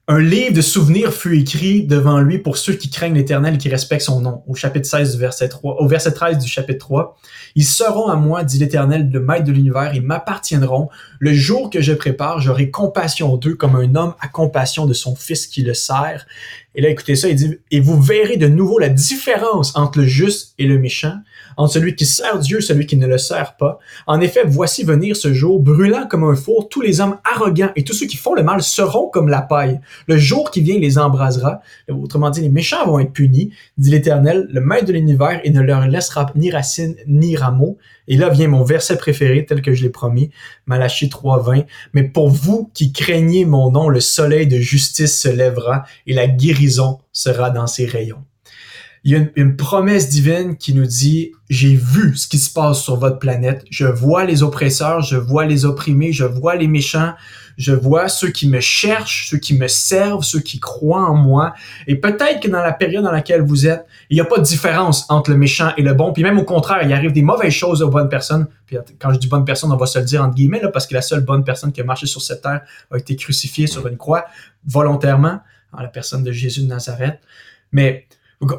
un 0.09 0.21
livre 0.21 0.53
de 0.55 0.61
souvenirs 0.61 1.13
fut 1.13 1.39
écrit 1.39 1.85
devant 1.85 2.21
lui 2.21 2.39
pour 2.39 2.57
ceux 2.57 2.73
qui 2.73 2.91
craignent 2.91 3.15
l'Éternel 3.15 3.55
et 3.55 3.59
qui 3.59 3.69
respectent 3.69 4.07
son 4.07 4.21
nom. 4.21 4.43
Au 4.47 4.55
chapitre 4.55 4.89
16 4.89 5.15
du 5.15 5.21
verset 5.21 5.49
3, 5.49 5.77
au 5.81 5.87
verset 5.87 6.13
13 6.13 6.39
du 6.39 6.49
chapitre 6.49 6.79
3. 6.79 7.17
Ils 7.55 7.65
seront 7.65 8.09
à 8.09 8.17
moi, 8.17 8.45
dit 8.45 8.59
l'Éternel, 8.59 9.11
le 9.13 9.21
maître 9.21 9.45
de 9.45 9.53
l'univers, 9.53 9.95
ils 9.95 10.03
m'appartiendront. 10.03 10.89
Le 11.19 11.33
jour 11.33 11.71
que 11.71 11.81
je 11.81 11.93
prépare, 11.93 12.41
j'aurai 12.41 12.71
compassion 12.71 13.37
d'eux 13.37 13.55
comme 13.55 13.77
un 13.77 13.95
homme 13.95 14.15
a 14.21 14.29
compassion 14.29 14.87
de 14.87 14.95
son 14.95 15.15
fils 15.15 15.47
qui 15.47 15.63
le 15.63 15.75
sert. 15.75 16.27
Et 16.75 16.81
là, 16.81 16.89
écoutez 16.89 17.15
ça, 17.15 17.29
il 17.29 17.37
dit, 17.37 17.59
et 17.71 17.81
vous 17.81 18.01
verrez 18.01 18.37
de 18.37 18.47
nouveau 18.47 18.79
la 18.79 18.89
différence 18.89 19.77
entre 19.77 19.99
le 20.01 20.07
juste 20.07 20.55
et 20.59 20.67
le 20.67 20.79
méchant 20.79 21.19
entre 21.57 21.75
celui 21.75 21.95
qui 21.95 22.07
sert 22.07 22.39
Dieu 22.39 22.59
et 22.59 22.63
celui 22.63 22.87
qui 22.87 22.97
ne 22.97 23.07
le 23.07 23.19
sert 23.19 23.57
pas. 23.57 23.79
En 24.07 24.21
effet, 24.21 24.43
voici 24.47 24.85
venir 24.85 25.17
ce 25.17 25.33
jour, 25.33 25.61
brûlant 25.61 26.07
comme 26.09 26.25
un 26.25 26.35
four, 26.35 26.69
tous 26.69 26.81
les 26.81 27.01
hommes 27.01 27.19
arrogants 27.25 27.71
et 27.77 27.85
tous 27.85 27.95
ceux 27.95 28.07
qui 28.07 28.17
font 28.17 28.35
le 28.35 28.43
mal 28.43 28.63
seront 28.63 29.09
comme 29.09 29.29
la 29.29 29.43
paille. 29.43 29.81
Le 30.07 30.17
jour 30.17 30.51
qui 30.51 30.61
vient 30.61 30.79
les 30.79 30.99
embrasera. 30.99 31.61
Autrement 31.89 32.31
dit, 32.31 32.41
les 32.41 32.49
méchants 32.49 32.87
vont 32.87 32.99
être 32.99 33.13
punis, 33.13 33.53
dit 33.79 33.91
l'Éternel, 33.91 34.49
le 34.51 34.61
maître 34.61 34.87
de 34.87 34.93
l'univers, 34.93 35.41
et 35.45 35.51
ne 35.51 35.61
leur 35.61 35.87
laissera 35.87 36.31
ni 36.35 36.51
racine 36.51 36.97
ni 37.07 37.37
rameau. 37.37 37.79
Et 38.09 38.17
là 38.17 38.29
vient 38.29 38.49
mon 38.49 38.65
verset 38.65 38.97
préféré, 38.97 39.45
tel 39.45 39.63
que 39.63 39.73
je 39.73 39.83
l'ai 39.83 39.91
promis, 39.91 40.31
Malachie 40.67 41.07
3.20. 41.07 41.67
Mais 41.93 42.05
pour 42.05 42.29
vous 42.29 42.71
qui 42.75 42.93
craignez 42.93 43.45
mon 43.45 43.71
nom, 43.71 43.89
le 43.89 44.01
soleil 44.01 44.47
de 44.47 44.59
justice 44.59 45.21
se 45.21 45.29
lèvera 45.29 45.85
et 46.07 46.15
la 46.15 46.27
guérison 46.27 46.99
sera 47.13 47.51
dans 47.51 47.67
ses 47.67 47.87
rayons 47.87 48.25
il 49.03 49.13
y 49.13 49.17
a 49.17 49.27
une, 49.37 49.57
promesse 49.57 50.11
divine 50.11 50.57
qui 50.57 50.75
nous 50.75 50.85
dit, 50.85 51.33
j'ai 51.49 51.75
vu 51.75 52.17
ce 52.17 52.29
qui 52.29 52.39
se 52.39 52.53
passe 52.53 52.83
sur 52.83 52.97
votre 52.97 53.19
planète, 53.19 53.65
je 53.71 53.87
vois 53.87 54.25
les 54.25 54.43
oppresseurs, 54.43 55.01
je 55.01 55.17
vois 55.17 55.47
les 55.47 55.65
opprimés, 55.65 56.13
je 56.13 56.25
vois 56.25 56.55
les 56.55 56.67
méchants, 56.67 57.15
je 57.57 57.73
vois 57.73 58.09
ceux 58.09 58.29
qui 58.29 58.47
me 58.49 58.61
cherchent, 58.61 59.29
ceux 59.31 59.39
qui 59.39 59.57
me 59.57 59.69
servent, 59.69 60.23
ceux 60.23 60.41
qui 60.41 60.61
croient 60.61 61.09
en 61.09 61.15
moi. 61.15 61.55
Et 61.87 61.97
peut-être 61.97 62.41
que 62.41 62.49
dans 62.49 62.63
la 62.63 62.73
période 62.73 63.05
dans 63.05 63.11
laquelle 63.11 63.41
vous 63.41 63.67
êtes, 63.67 63.87
il 64.11 64.15
n'y 64.15 64.21
a 64.21 64.25
pas 64.25 64.39
de 64.39 64.45
différence 64.45 65.07
entre 65.11 65.31
le 65.31 65.37
méchant 65.37 65.73
et 65.79 65.83
le 65.83 65.95
bon. 65.95 66.13
Puis 66.13 66.23
même 66.23 66.39
au 66.39 66.45
contraire, 66.45 66.83
il 66.83 66.93
arrive 66.93 67.13
des 67.13 67.23
mauvaises 67.23 67.53
choses 67.53 67.83
aux 67.83 67.91
bonnes 67.91 68.09
personnes. 68.09 68.49
Puis 68.67 68.77
quand 68.99 69.13
je 69.13 69.19
dis 69.19 69.29
bonne 69.29 69.45
personne, 69.45 69.73
on 69.73 69.77
va 69.77 69.87
se 69.87 69.99
le 69.99 70.05
dire 70.05 70.23
entre 70.23 70.35
guillemets, 70.35 70.61
là, 70.61 70.69
parce 70.69 70.87
que 70.87 70.95
la 70.95 71.03
seule 71.03 71.25
bonne 71.25 71.45
personne 71.45 71.73
qui 71.73 71.81
a 71.81 71.85
marché 71.85 72.07
sur 72.07 72.21
cette 72.21 72.43
terre 72.43 72.63
a 72.91 72.99
été 72.99 73.17
crucifiée 73.17 73.67
sur 73.67 73.87
une 73.87 73.97
croix 73.97 74.27
volontairement, 74.67 75.41
en 75.73 75.83
la 75.83 75.89
personne 75.89 76.23
de 76.23 76.33
Jésus 76.33 76.63
de 76.63 76.67
Nazareth. 76.67 77.21
Mais 77.73 78.07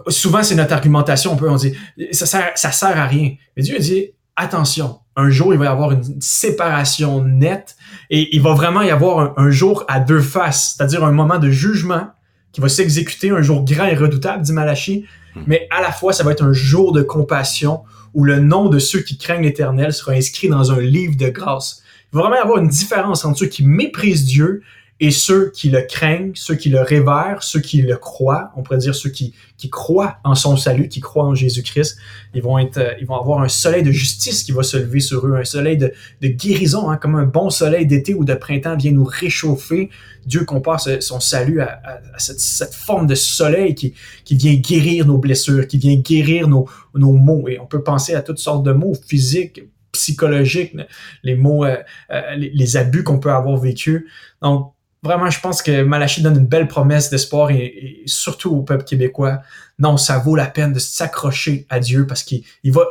souvent, 0.08 0.44
c'est 0.44 0.56
notre 0.56 0.74
argumentation. 0.74 1.34
On 1.34 1.36
peut, 1.36 1.50
on 1.50 1.56
dit, 1.56 1.74
ça 2.12 2.26
sert, 2.26 2.52
ça 2.56 2.72
sert 2.72 2.98
à 2.98 3.06
rien. 3.06 3.36
Mais 3.56 3.64
Dieu 3.64 3.78
dit, 3.80 4.12
attention, 4.36 5.00
un 5.16 5.30
jour, 5.30 5.54
il 5.54 5.60
va 5.60 5.66
y 5.66 5.68
avoir 5.68 5.92
une 5.92 6.22
séparation 6.22 7.24
nette 7.24 7.76
et 8.10 8.36
il 8.36 8.42
va 8.42 8.54
vraiment 8.54 8.82
y 8.82 8.90
avoir 8.90 9.38
un, 9.38 9.52
jour 9.52 9.84
à 9.88 10.00
deux 10.00 10.22
faces, 10.22 10.76
c'est-à-dire 10.76 11.04
un 11.04 11.12
moment 11.12 11.38
de 11.38 11.50
jugement 11.50 12.08
qui 12.52 12.62
va 12.62 12.70
s'exécuter, 12.70 13.30
un 13.30 13.42
jour 13.42 13.64
grand 13.64 13.86
et 13.86 13.96
redoutable, 13.96 14.44
dit 14.44 14.54
Malachi, 14.54 15.06
hmm. 15.36 15.42
mais 15.48 15.68
à 15.70 15.82
la 15.82 15.92
fois, 15.92 16.14
ça 16.14 16.24
va 16.24 16.32
être 16.32 16.44
un 16.44 16.54
jour 16.54 16.92
de 16.92 17.02
compassion 17.02 17.82
où 18.14 18.24
le 18.24 18.40
nom 18.40 18.68
de 18.68 18.80
ceux 18.80 19.00
qui 19.00 19.18
craignent 19.18 19.44
l'Éternel 19.44 19.94
sera 19.94 20.14
inscrit 20.14 20.50
dans 20.50 20.72
un 20.72 20.80
livre 20.80 21.16
de 21.16 21.30
grâce. 21.30 21.82
Il 22.12 22.18
va 22.18 22.24
vraiment 22.24 22.36
y 22.36 22.40
avoir 22.40 22.58
une 22.58 22.68
différence 22.68 23.24
entre 23.24 23.40
ceux 23.40 23.48
qui 23.48 23.66
méprisent 23.66 24.26
Dieu 24.26 24.62
et 25.04 25.10
ceux 25.10 25.50
qui 25.50 25.72
le 25.72 25.82
craignent, 25.82 26.32
ceux 26.36 26.54
qui 26.54 26.70
le 26.70 26.80
révèrent, 26.80 27.42
ceux 27.42 27.60
qui 27.60 27.82
le 27.82 27.98
croient, 27.98 28.52
on 28.56 28.62
pourrait 28.62 28.78
dire 28.78 28.94
ceux 28.94 29.10
qui, 29.10 29.34
qui 29.58 29.72
croient 29.72 30.18
en 30.24 30.36
son 30.36 30.56
salut, 30.58 30.90
qui 30.90 31.00
croient 31.00 31.26
en 31.26 31.34
Jésus-Christ, 31.34 31.98
ils 32.36 32.44
vont 32.44 32.60
être, 32.60 32.78
euh, 32.78 32.94
ils 33.00 33.08
vont 33.08 33.16
avoir 33.16 33.42
un 33.42 33.48
soleil 33.48 33.82
de 33.82 33.92
justice 33.92 34.44
qui 34.44 34.52
va 34.52 34.62
se 34.62 34.78
lever 34.78 35.00
sur 35.00 35.26
eux, 35.26 35.36
un 35.36 35.44
soleil 35.44 35.76
de, 35.76 35.92
de 36.22 36.28
guérison, 36.28 36.88
hein, 36.92 36.98
comme 36.98 37.16
un 37.16 37.26
bon 37.26 37.50
soleil 37.50 37.88
d'été 37.88 38.14
ou 38.14 38.24
de 38.24 38.36
printemps 38.36 38.78
vient 38.78 38.92
nous 38.92 39.04
réchauffer. 39.04 39.90
Dieu 40.28 40.46
compare 40.46 40.80
son 40.80 41.20
salut 41.20 41.62
à, 41.62 41.82
à, 42.14 42.20
cette, 42.20 42.40
cette, 42.40 42.76
forme 42.76 43.08
de 43.08 43.16
soleil 43.16 43.74
qui, 43.74 43.96
qui 44.24 44.36
vient 44.36 44.54
guérir 44.54 45.08
nos 45.08 45.18
blessures, 45.18 45.66
qui 45.66 45.80
vient 45.80 45.96
guérir 45.96 46.48
nos, 46.48 46.70
nos 46.94 47.14
maux. 47.14 47.50
Et 47.50 47.58
on 47.60 47.66
peut 47.66 47.82
penser 47.82 48.14
à 48.14 48.22
toutes 48.22 48.38
sortes 48.38 48.64
de 48.64 48.72
maux 48.72 48.94
physiques, 48.94 49.64
psychologiques, 49.94 50.78
les 51.24 51.36
mots, 51.36 51.66
euh, 51.66 51.78
euh, 52.12 52.36
les, 52.36 52.52
les, 52.52 52.78
abus 52.78 53.04
qu'on 53.04 53.20
peut 53.20 53.32
avoir 53.32 53.58
vécu. 53.58 54.08
Donc, 54.44 54.74
vraiment, 55.04 55.30
je 55.30 55.40
pense 55.40 55.62
que 55.62 55.84
Malachi 55.84 56.22
donne 56.22 56.38
une 56.38 56.46
belle 56.46 56.68
promesse 56.68 57.10
d'espoir 57.10 57.52
et, 57.52 58.04
surtout 58.06 58.52
au 58.52 58.62
peuple 58.62 58.84
québécois. 58.84 59.42
Non, 59.80 59.98
ça 59.98 60.20
vaut 60.20 60.36
la 60.36 60.46
peine 60.46 60.74
de 60.74 60.80
s'accrocher 60.80 61.66
à 61.70 61.80
Dieu 61.80 62.06
parce 62.06 62.24
qu'il 62.24 62.44
va, 62.66 62.86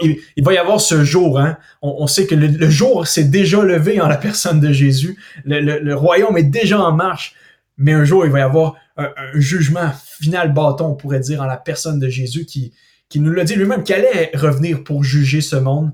y 0.52 0.58
avoir 0.58 0.80
ce 0.80 1.04
jour. 1.04 1.38
Hein. 1.38 1.56
On, 1.82 2.06
sait 2.06 2.26
que 2.26 2.34
le, 2.34 2.70
jour 2.70 3.06
s'est 3.06 3.24
déjà 3.24 3.62
levé 3.62 4.00
en 4.00 4.08
la 4.08 4.16
personne 4.16 4.60
de 4.60 4.72
Jésus. 4.72 5.18
Le, 5.44 5.94
royaume 5.94 6.36
est 6.36 6.42
déjà 6.42 6.80
en 6.80 6.92
marche. 6.92 7.34
Mais 7.78 7.92
un 7.92 8.04
jour, 8.04 8.26
il 8.26 8.32
va 8.32 8.40
y 8.40 8.42
avoir 8.42 8.74
un, 8.96 9.08
jugement 9.34 9.90
final 10.20 10.52
bâton, 10.52 10.86
on 10.86 10.94
pourrait 10.94 11.20
dire, 11.20 11.40
en 11.40 11.46
la 11.46 11.56
personne 11.56 11.98
de 11.98 12.08
Jésus 12.08 12.44
qui, 12.44 12.72
qui 13.08 13.20
nous 13.20 13.32
l'a 13.32 13.44
dit 13.44 13.54
lui-même 13.54 13.84
qu'il 13.84 13.94
allait 13.94 14.30
revenir 14.34 14.84
pour 14.84 15.02
juger 15.02 15.40
ce 15.40 15.56
monde 15.56 15.92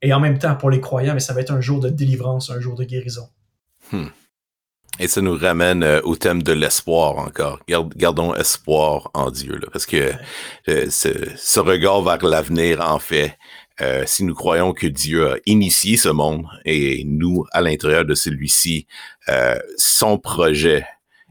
et 0.00 0.12
en 0.12 0.20
même 0.20 0.38
temps 0.38 0.54
pour 0.54 0.70
les 0.70 0.80
croyants, 0.80 1.14
mais 1.14 1.20
ça 1.20 1.32
va 1.32 1.40
être 1.40 1.50
un 1.50 1.62
jour 1.62 1.80
de 1.80 1.88
délivrance, 1.88 2.50
un 2.50 2.60
jour 2.60 2.76
de 2.76 2.84
guérison. 2.84 3.28
Hmm. 3.90 4.06
Et 5.00 5.08
ça 5.08 5.20
nous 5.20 5.36
ramène 5.36 5.82
euh, 5.82 6.00
au 6.04 6.14
thème 6.14 6.42
de 6.42 6.52
l'espoir 6.52 7.18
encore. 7.18 7.58
gardons 7.96 8.34
espoir 8.34 9.10
en 9.14 9.30
Dieu, 9.30 9.56
là, 9.56 9.66
parce 9.72 9.86
que 9.86 10.12
euh, 10.68 10.86
ce, 10.88 11.60
regard 11.60 12.02
vers 12.02 12.24
l'avenir, 12.24 12.80
en 12.80 13.00
fait, 13.00 13.36
euh, 13.80 14.04
si 14.06 14.22
nous 14.22 14.34
croyons 14.34 14.72
que 14.72 14.86
Dieu 14.86 15.32
a 15.32 15.36
initié 15.46 15.96
ce 15.96 16.08
monde 16.08 16.46
et 16.64 17.02
nous, 17.06 17.44
à 17.50 17.60
l'intérieur 17.60 18.04
de 18.04 18.14
celui-ci, 18.14 18.86
son 19.76 20.18
projet 20.18 20.86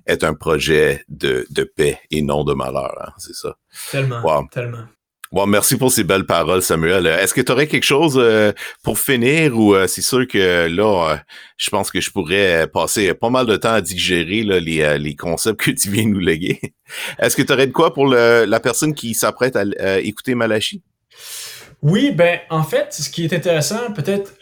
est 0.06 0.26
un 0.26 0.34
projet 0.34 1.06
de, 1.08 1.46
de 1.50 1.64
paix 1.64 2.00
et 2.12 2.22
non 2.22 2.44
de 2.44 2.54
malheur. 2.54 2.94
Hein, 3.02 3.14
c'est 3.18 3.34
ça. 3.34 3.56
Tellement, 3.92 4.46
tellement. 4.48 4.86
Bon, 5.34 5.48
merci 5.48 5.78
pour 5.78 5.92
ces 5.92 6.04
belles 6.04 6.28
paroles, 6.28 6.62
Samuel. 6.62 7.08
Est-ce 7.08 7.34
que 7.34 7.42
tu 7.42 7.52
aurais 7.52 7.66
quelque 7.66 7.86
chose 7.86 8.20
euh, 8.22 8.52
pour 8.84 9.00
finir 9.00 9.58
ou 9.58 9.74
euh, 9.74 9.88
c'est 9.88 10.04
sûr 10.04 10.28
que 10.28 10.68
là, 10.68 11.10
euh, 11.10 11.18
je 11.58 11.72
pense 11.72 11.90
que 11.90 12.00
je 12.00 12.12
pourrais 12.12 12.68
passer 12.68 13.16
pas 13.16 13.32
mal 13.32 13.48
de 13.48 13.56
temps 13.56 13.74
à 13.74 13.82
digérer 13.82 14.44
les, 14.44 15.00
les 15.00 15.16
concepts 15.16 15.60
que 15.60 15.72
tu 15.72 15.90
viens 15.90 16.06
nous 16.06 16.20
léguer. 16.20 16.62
Est-ce 17.20 17.36
que 17.36 17.42
tu 17.42 17.52
aurais 17.52 17.66
de 17.66 17.72
quoi 17.72 17.96
pour 17.96 18.06
la 18.06 18.60
personne 18.60 18.94
qui 18.94 19.16
s'apprête 19.16 19.56
à 19.56 20.00
écouter 20.02 20.36
Malachi? 20.36 20.84
Oui, 21.82 22.12
ben 22.12 22.38
en 22.52 22.64
fait, 22.64 22.94
ce 22.94 23.10
qui 23.10 23.26
est 23.26 23.34
intéressant, 23.34 23.92
peut-être 23.92 24.34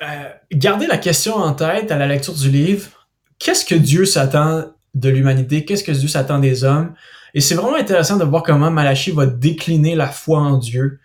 garder 0.52 0.88
la 0.88 0.98
question 0.98 1.36
en 1.36 1.54
tête 1.54 1.90
à 1.90 1.98
la 1.98 2.08
lecture 2.08 2.34
du 2.34 2.50
livre. 2.50 3.08
Qu'est-ce 3.40 3.64
que 3.64 3.76
Dieu 3.76 4.04
s'attend 4.04 4.66
de 4.94 5.10
l'humanité? 5.10 5.64
Qu'est-ce 5.64 5.86
que 5.86 5.94
Dieu 5.94 6.10
s'attend 6.10 6.40
des 6.40 6.66
hommes? 6.66 6.94
Et 7.34 7.42
c'est 7.42 7.56
vraiment 7.56 7.78
intéressant 7.78 8.18
de 8.18 8.24
voir 8.24 8.44
comment 8.44 8.72
Malachi 8.72 9.12
va 9.12 9.26
décliner 9.26 9.96
la 9.96 10.08
foi 10.08 10.40
en 10.40 10.58
Dieu. 10.58 11.00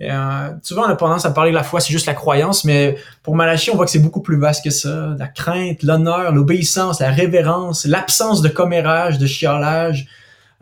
Euh, 0.00 0.50
souvent, 0.62 0.82
on 0.82 0.88
a 0.88 0.96
tendance 0.96 1.24
à 1.24 1.32
parler 1.32 1.50
de 1.50 1.56
la 1.56 1.64
foi, 1.64 1.80
c'est 1.80 1.92
juste 1.92 2.06
la 2.06 2.14
croyance, 2.14 2.64
mais 2.64 2.96
pour 3.22 3.34
Malachi, 3.34 3.70
on 3.70 3.76
voit 3.76 3.84
que 3.84 3.90
c'est 3.90 3.98
beaucoup 3.98 4.22
plus 4.22 4.38
vaste 4.38 4.62
que 4.62 4.70
ça. 4.70 5.16
La 5.18 5.26
crainte, 5.26 5.82
l'honneur, 5.82 6.32
l'obéissance, 6.32 7.00
la 7.00 7.10
révérence, 7.10 7.84
l'absence 7.84 8.40
de 8.40 8.48
commérage, 8.48 9.18
de 9.18 9.26
chiolage. 9.26 10.06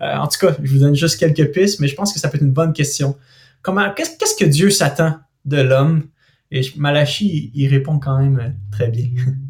Euh, 0.01 0.17
en 0.17 0.27
tout 0.27 0.39
cas, 0.39 0.55
je 0.63 0.73
vous 0.73 0.79
donne 0.79 0.95
juste 0.95 1.19
quelques 1.19 1.53
pistes, 1.53 1.81
mais 1.81 1.89
je 1.89 1.95
pense 1.95 2.13
que 2.13 2.19
ça 2.19 2.29
peut 2.29 2.37
être 2.37 2.45
une 2.45 2.53
bonne 2.53 2.73
question. 2.73 3.17
Comment, 3.63 3.91
qu'est-ce, 3.95 4.37
que 4.37 4.45
Dieu 4.45 4.71
s'attend 4.71 5.17
de 5.45 5.61
l'homme? 5.61 6.05
Et 6.51 6.63
Malachi, 6.77 7.51
il 7.55 7.69
répond 7.69 7.99
quand 7.99 8.19
même 8.19 8.55
très 8.71 8.89
bien. 8.89 9.09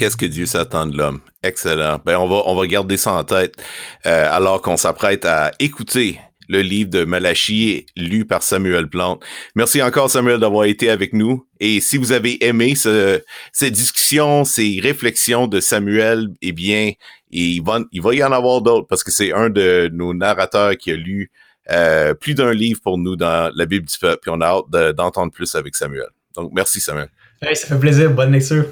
Qu'est-ce 0.00 0.16
que 0.16 0.24
Dieu 0.24 0.46
s'attend 0.46 0.86
de 0.86 0.96
l'homme? 0.96 1.20
Excellent. 1.42 2.00
Ben, 2.06 2.16
on 2.16 2.26
va, 2.26 2.44
on 2.46 2.54
va 2.54 2.66
garder 2.66 2.96
ça 2.96 3.12
en 3.12 3.22
tête 3.22 3.62
euh, 4.06 4.28
alors 4.32 4.62
qu'on 4.62 4.78
s'apprête 4.78 5.26
à 5.26 5.52
écouter 5.58 6.18
le 6.48 6.62
livre 6.62 6.88
de 6.88 7.04
Malachi 7.04 7.84
lu 7.98 8.24
par 8.24 8.42
Samuel 8.42 8.88
Plante. 8.88 9.22
Merci 9.54 9.82
encore 9.82 10.08
Samuel 10.08 10.40
d'avoir 10.40 10.64
été 10.64 10.88
avec 10.88 11.12
nous. 11.12 11.46
Et 11.60 11.82
si 11.82 11.98
vous 11.98 12.12
avez 12.12 12.42
aimé 12.46 12.76
ce, 12.76 13.20
cette 13.52 13.74
discussion, 13.74 14.46
ces 14.46 14.80
réflexions 14.82 15.46
de 15.46 15.60
Samuel, 15.60 16.28
eh 16.40 16.52
bien, 16.52 16.92
il 17.30 17.60
va, 17.60 17.80
il 17.92 18.00
va 18.00 18.14
y 18.14 18.24
en 18.24 18.32
avoir 18.32 18.62
d'autres 18.62 18.86
parce 18.86 19.04
que 19.04 19.10
c'est 19.10 19.34
un 19.34 19.50
de 19.50 19.90
nos 19.92 20.14
narrateurs 20.14 20.78
qui 20.78 20.92
a 20.92 20.96
lu 20.96 21.30
euh, 21.70 22.14
plus 22.14 22.32
d'un 22.32 22.54
livre 22.54 22.80
pour 22.82 22.96
nous 22.96 23.16
dans 23.16 23.52
la 23.54 23.66
Bible 23.66 23.86
du 23.86 23.98
peuple. 23.98 24.20
Puis 24.22 24.30
on 24.34 24.40
a 24.40 24.46
hâte 24.46 24.96
d'entendre 24.96 25.30
plus 25.30 25.54
avec 25.56 25.76
Samuel. 25.76 26.08
Donc 26.36 26.52
merci 26.54 26.80
Samuel. 26.80 27.10
Hey, 27.42 27.54
ça 27.54 27.66
fait 27.66 27.78
plaisir. 27.78 28.10
Bonne 28.12 28.32
lecture. 28.32 28.64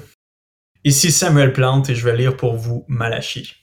Ici 0.85 1.11
Samuel 1.11 1.51
Plante 1.51 1.89
et 1.89 1.95
je 1.95 2.05
vais 2.05 2.15
lire 2.15 2.37
pour 2.37 2.55
vous 2.55 2.85
Malachi. 2.87 3.53